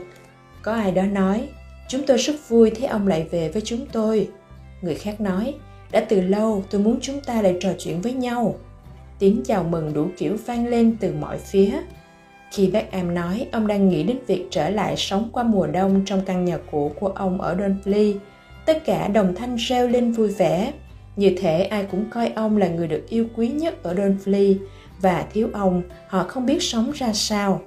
[0.62, 1.50] Có ai đó nói,
[1.88, 4.30] chúng tôi rất vui thấy ông lại về với chúng tôi.
[4.82, 5.54] Người khác nói,
[5.92, 8.56] đã từ lâu tôi muốn chúng ta lại trò chuyện với nhau.
[9.20, 11.72] Tiếng chào mừng đủ kiểu vang lên từ mọi phía.
[12.56, 16.02] Khi bác em nói ông đang nghĩ đến việc trở lại sống qua mùa đông
[16.06, 18.16] trong căn nhà cũ của ông ở Dunfley,
[18.66, 20.74] tất cả đồng thanh reo lên vui vẻ.
[21.16, 24.56] Như thể ai cũng coi ông là người được yêu quý nhất ở Dunfley
[25.02, 27.62] và thiếu ông họ không biết sống ra sao.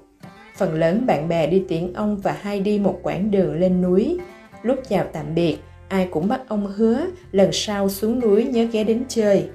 [0.56, 4.18] Phần lớn bạn bè đi tiễn ông và hai đi một quãng đường lên núi.
[4.62, 5.58] Lúc chào tạm biệt,
[5.88, 7.00] ai cũng bắt ông hứa
[7.32, 9.48] lần sau xuống núi nhớ ghé đến chơi.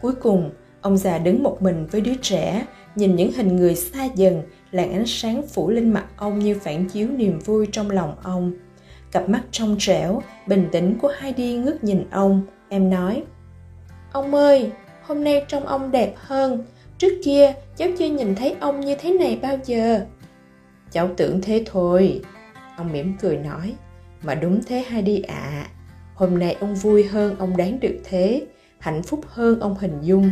[0.00, 4.04] Cuối cùng, ông già đứng một mình với đứa trẻ, nhìn những hình người xa
[4.14, 8.14] dần làn ánh sáng phủ lên mặt ông như phản chiếu niềm vui trong lòng
[8.22, 8.52] ông.
[9.12, 12.42] Cặp mắt trong trẻo, bình tĩnh của heidi ngước nhìn ông.
[12.68, 13.22] Em nói,
[14.12, 14.70] ông ơi,
[15.02, 16.64] hôm nay trông ông đẹp hơn.
[16.98, 20.00] Trước kia, cháu chưa nhìn thấy ông như thế này bao giờ.
[20.90, 22.22] Cháu tưởng thế thôi.
[22.76, 23.74] Ông mỉm cười nói,
[24.22, 25.34] mà đúng thế heidi ạ.
[25.34, 25.68] À.
[26.14, 28.46] hôm nay ông vui hơn ông đáng được thế,
[28.78, 30.30] hạnh phúc hơn ông hình dung.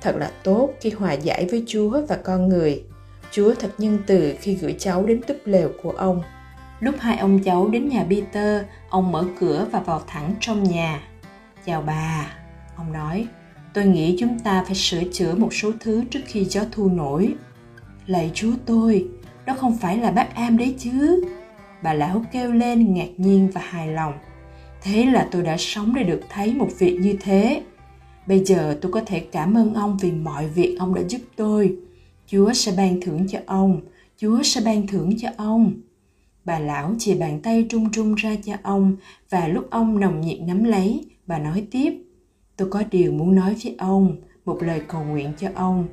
[0.00, 2.84] Thật là tốt khi hòa giải với chúa và con người.
[3.30, 6.22] Chúa thật nhân từ khi gửi cháu đến túp lều của ông.
[6.80, 11.00] Lúc hai ông cháu đến nhà Peter, ông mở cửa và vào thẳng trong nhà.
[11.66, 12.32] Chào bà,
[12.76, 13.26] ông nói,
[13.74, 17.34] tôi nghĩ chúng ta phải sửa chữa một số thứ trước khi gió thu nổi.
[18.06, 19.08] Lạy chúa tôi,
[19.46, 21.24] đó không phải là bác am đấy chứ.
[21.82, 24.12] Bà lão kêu lên ngạc nhiên và hài lòng.
[24.82, 27.62] Thế là tôi đã sống để được thấy một việc như thế.
[28.26, 31.76] Bây giờ tôi có thể cảm ơn ông vì mọi việc ông đã giúp tôi
[32.30, 33.80] Chúa sẽ ban thưởng cho ông,
[34.16, 35.72] Chúa sẽ ban thưởng cho ông.
[36.44, 38.96] Bà lão chìa bàn tay trung trung ra cho ông
[39.30, 41.92] và lúc ông nồng nhiệt nắm lấy, bà nói tiếp,
[42.56, 45.88] tôi có điều muốn nói với ông, một lời cầu nguyện cho ông.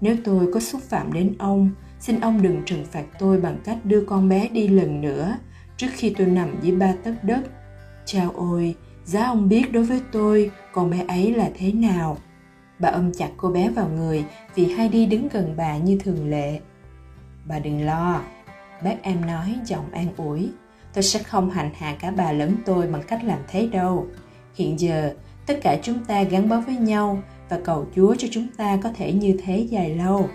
[0.00, 1.70] Nếu tôi có xúc phạm đến ông,
[2.00, 5.36] xin ông đừng trừng phạt tôi bằng cách đưa con bé đi lần nữa
[5.76, 7.40] trước khi tôi nằm dưới ba tấc đất.
[8.04, 8.74] Chao ôi,
[9.04, 12.18] giá ông biết đối với tôi con bé ấy là thế nào.
[12.78, 14.24] Bà ôm chặt cô bé vào người
[14.54, 16.60] vì Heidi đứng gần bà như thường lệ.
[17.44, 18.20] Bà đừng lo,
[18.84, 20.48] bác em nói giọng an ủi.
[20.94, 24.06] Tôi sẽ không hành hạ cả bà lẫn tôi bằng cách làm thế đâu.
[24.54, 25.14] Hiện giờ,
[25.46, 28.90] tất cả chúng ta gắn bó với nhau và cầu Chúa cho chúng ta có
[28.96, 30.28] thể như thế dài lâu.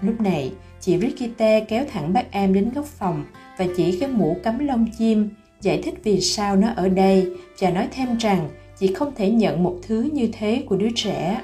[0.00, 3.24] Lúc này, chị Brigitte kéo thẳng bác em đến góc phòng
[3.58, 7.70] và chỉ cái mũ cắm lông chim, giải thích vì sao nó ở đây và
[7.70, 8.48] nói thêm rằng
[8.78, 11.40] chị không thể nhận một thứ như thế của đứa trẻ.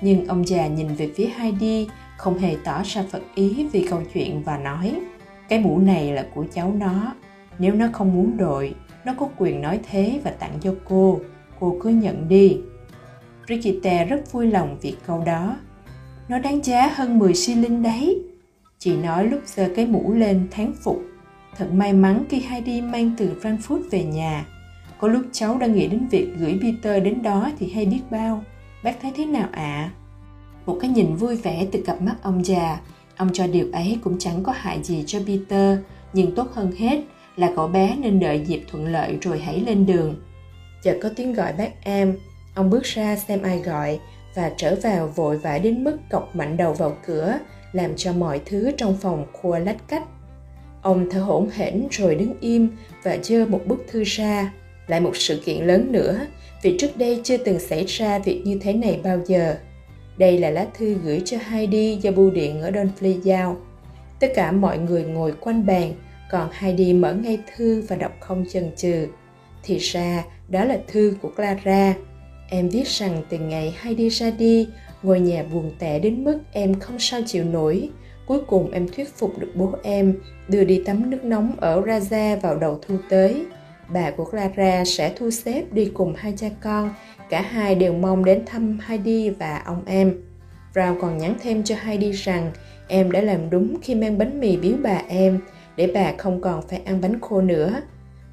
[0.00, 4.02] Nhưng ông già nhìn về phía Heidi, không hề tỏ ra phật ý vì câu
[4.14, 4.94] chuyện và nói
[5.48, 7.14] cái mũ này là của cháu nó.
[7.58, 8.74] Nếu nó không muốn đội,
[9.04, 11.20] nó có quyền nói thế và tặng cho cô.
[11.60, 12.56] Cô cứ nhận đi.
[13.46, 15.56] Brigitte rất vui lòng vì câu đó.
[16.28, 18.22] Nó đáng giá hơn 10 xi linh đấy.
[18.78, 21.02] Chị nói lúc giơ cái mũ lên tháng phục.
[21.56, 24.46] Thật may mắn khi Heidi mang từ Frankfurt về nhà.
[24.98, 28.44] Có lúc cháu đã nghĩ đến việc gửi Peter đến đó thì hay biết bao.
[28.84, 29.62] Bác thấy thế nào ạ?
[29.62, 29.90] À?
[30.66, 32.80] Một cái nhìn vui vẻ từ cặp mắt ông già.
[33.16, 35.78] Ông cho điều ấy cũng chẳng có hại gì cho Peter,
[36.12, 37.00] nhưng tốt hơn hết
[37.36, 40.16] là cậu bé nên đợi dịp thuận lợi rồi hãy lên đường.
[40.82, 42.16] Chợt có tiếng gọi bác em,
[42.54, 44.00] ông bước ra xem ai gọi
[44.34, 47.38] và trở vào vội vã đến mức cọc mạnh đầu vào cửa,
[47.72, 50.02] làm cho mọi thứ trong phòng khua lách cách.
[50.82, 52.68] Ông thở hổn hển rồi đứng im
[53.02, 54.52] và giơ một bức thư ra.
[54.86, 56.20] Lại một sự kiện lớn nữa,
[56.62, 59.56] vì trước đây chưa từng xảy ra việc như thế này bao giờ.
[60.16, 63.56] Đây là lá thư gửi cho Heidi do bưu điện ở Donfley giao.
[64.20, 65.92] Tất cả mọi người ngồi quanh bàn,
[66.30, 69.06] còn Heidi mở ngay thư và đọc không chần chừ.
[69.62, 71.94] Thì ra, đó là thư của Clara.
[72.50, 74.68] Em viết rằng từ ngày Heidi ra đi,
[75.02, 77.88] ngôi nhà buồn tẻ đến mức em không sao chịu nổi.
[78.26, 80.14] Cuối cùng em thuyết phục được bố em
[80.48, 83.44] đưa đi tắm nước nóng ở Raja vào đầu thu tới.
[83.92, 86.94] Bà của Clara sẽ thu xếp đi cùng hai cha con.
[87.30, 90.14] Cả hai đều mong đến thăm Heidi và ông em.
[90.74, 92.50] Brown còn nhắn thêm cho Heidi rằng
[92.88, 95.40] em đã làm đúng khi mang bánh mì biếu bà em
[95.76, 97.80] để bà không còn phải ăn bánh khô nữa.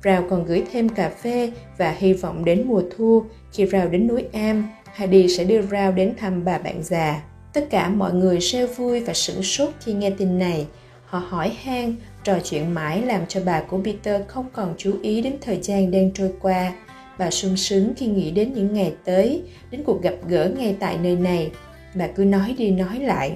[0.02, 4.08] Rào còn gửi thêm cà phê và hy vọng đến mùa thu khi Rào đến
[4.08, 7.22] núi Am, Heidi sẽ đưa Rao đến thăm bà bạn già.
[7.54, 10.68] Tất cả mọi người reo vui và sửng sốt khi nghe tin này.
[11.06, 11.96] Họ hỏi han,
[12.26, 15.92] trò chuyện mãi làm cho bà của Peter không còn chú ý đến thời gian
[15.92, 16.74] đang trôi qua.
[17.18, 20.98] Bà sung sướng khi nghĩ đến những ngày tới, đến cuộc gặp gỡ ngay tại
[20.98, 21.52] nơi này.
[21.96, 23.34] Bà cứ nói đi nói lại.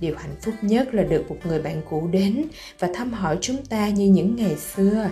[0.00, 2.44] Điều hạnh phúc nhất là được một người bạn cũ đến
[2.78, 5.10] và thăm hỏi chúng ta như những ngày xưa.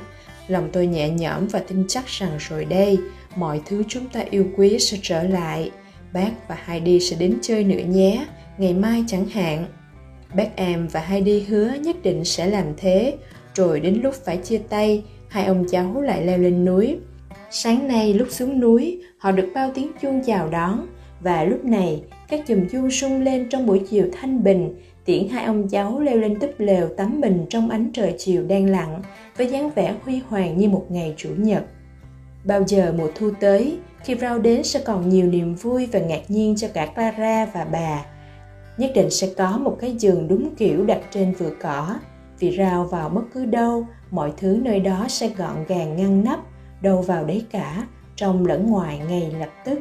[0.48, 2.98] Lòng tôi nhẹ nhõm và tin chắc rằng rồi đây,
[3.36, 5.70] mọi thứ chúng ta yêu quý sẽ trở lại.
[6.12, 8.26] Bác và Heidi sẽ đến chơi nữa nhé,
[8.58, 9.66] ngày mai chẳng hạn.
[10.34, 13.16] Bác em và Heidi hứa nhất định sẽ làm thế,
[13.54, 16.96] rồi đến lúc phải chia tay, hai ông cháu lại leo lên núi.
[17.50, 20.86] Sáng nay lúc xuống núi, họ được bao tiếng chuông chào đón,
[21.20, 24.74] và lúc này các chùm chuông sung lên trong buổi chiều thanh bình
[25.04, 28.66] tiễn hai ông cháu leo lên túp lều tắm mình trong ánh trời chiều đang
[28.66, 29.02] lặng
[29.36, 31.64] với dáng vẻ huy hoàng như một ngày chủ nhật.
[32.44, 36.22] Bao giờ mùa thu tới khi rau đến sẽ còn nhiều niềm vui và ngạc
[36.28, 38.04] nhiên cho cả clara và bà
[38.78, 41.96] nhất định sẽ có một cái giường đúng kiểu đặt trên vừa cỏ.
[42.38, 46.40] Vì rào vào bất cứ đâu, mọi thứ nơi đó sẽ gọn gàng ngăn nắp,
[46.82, 49.78] đâu vào đấy cả, trong lẫn ngoài ngay lập tức.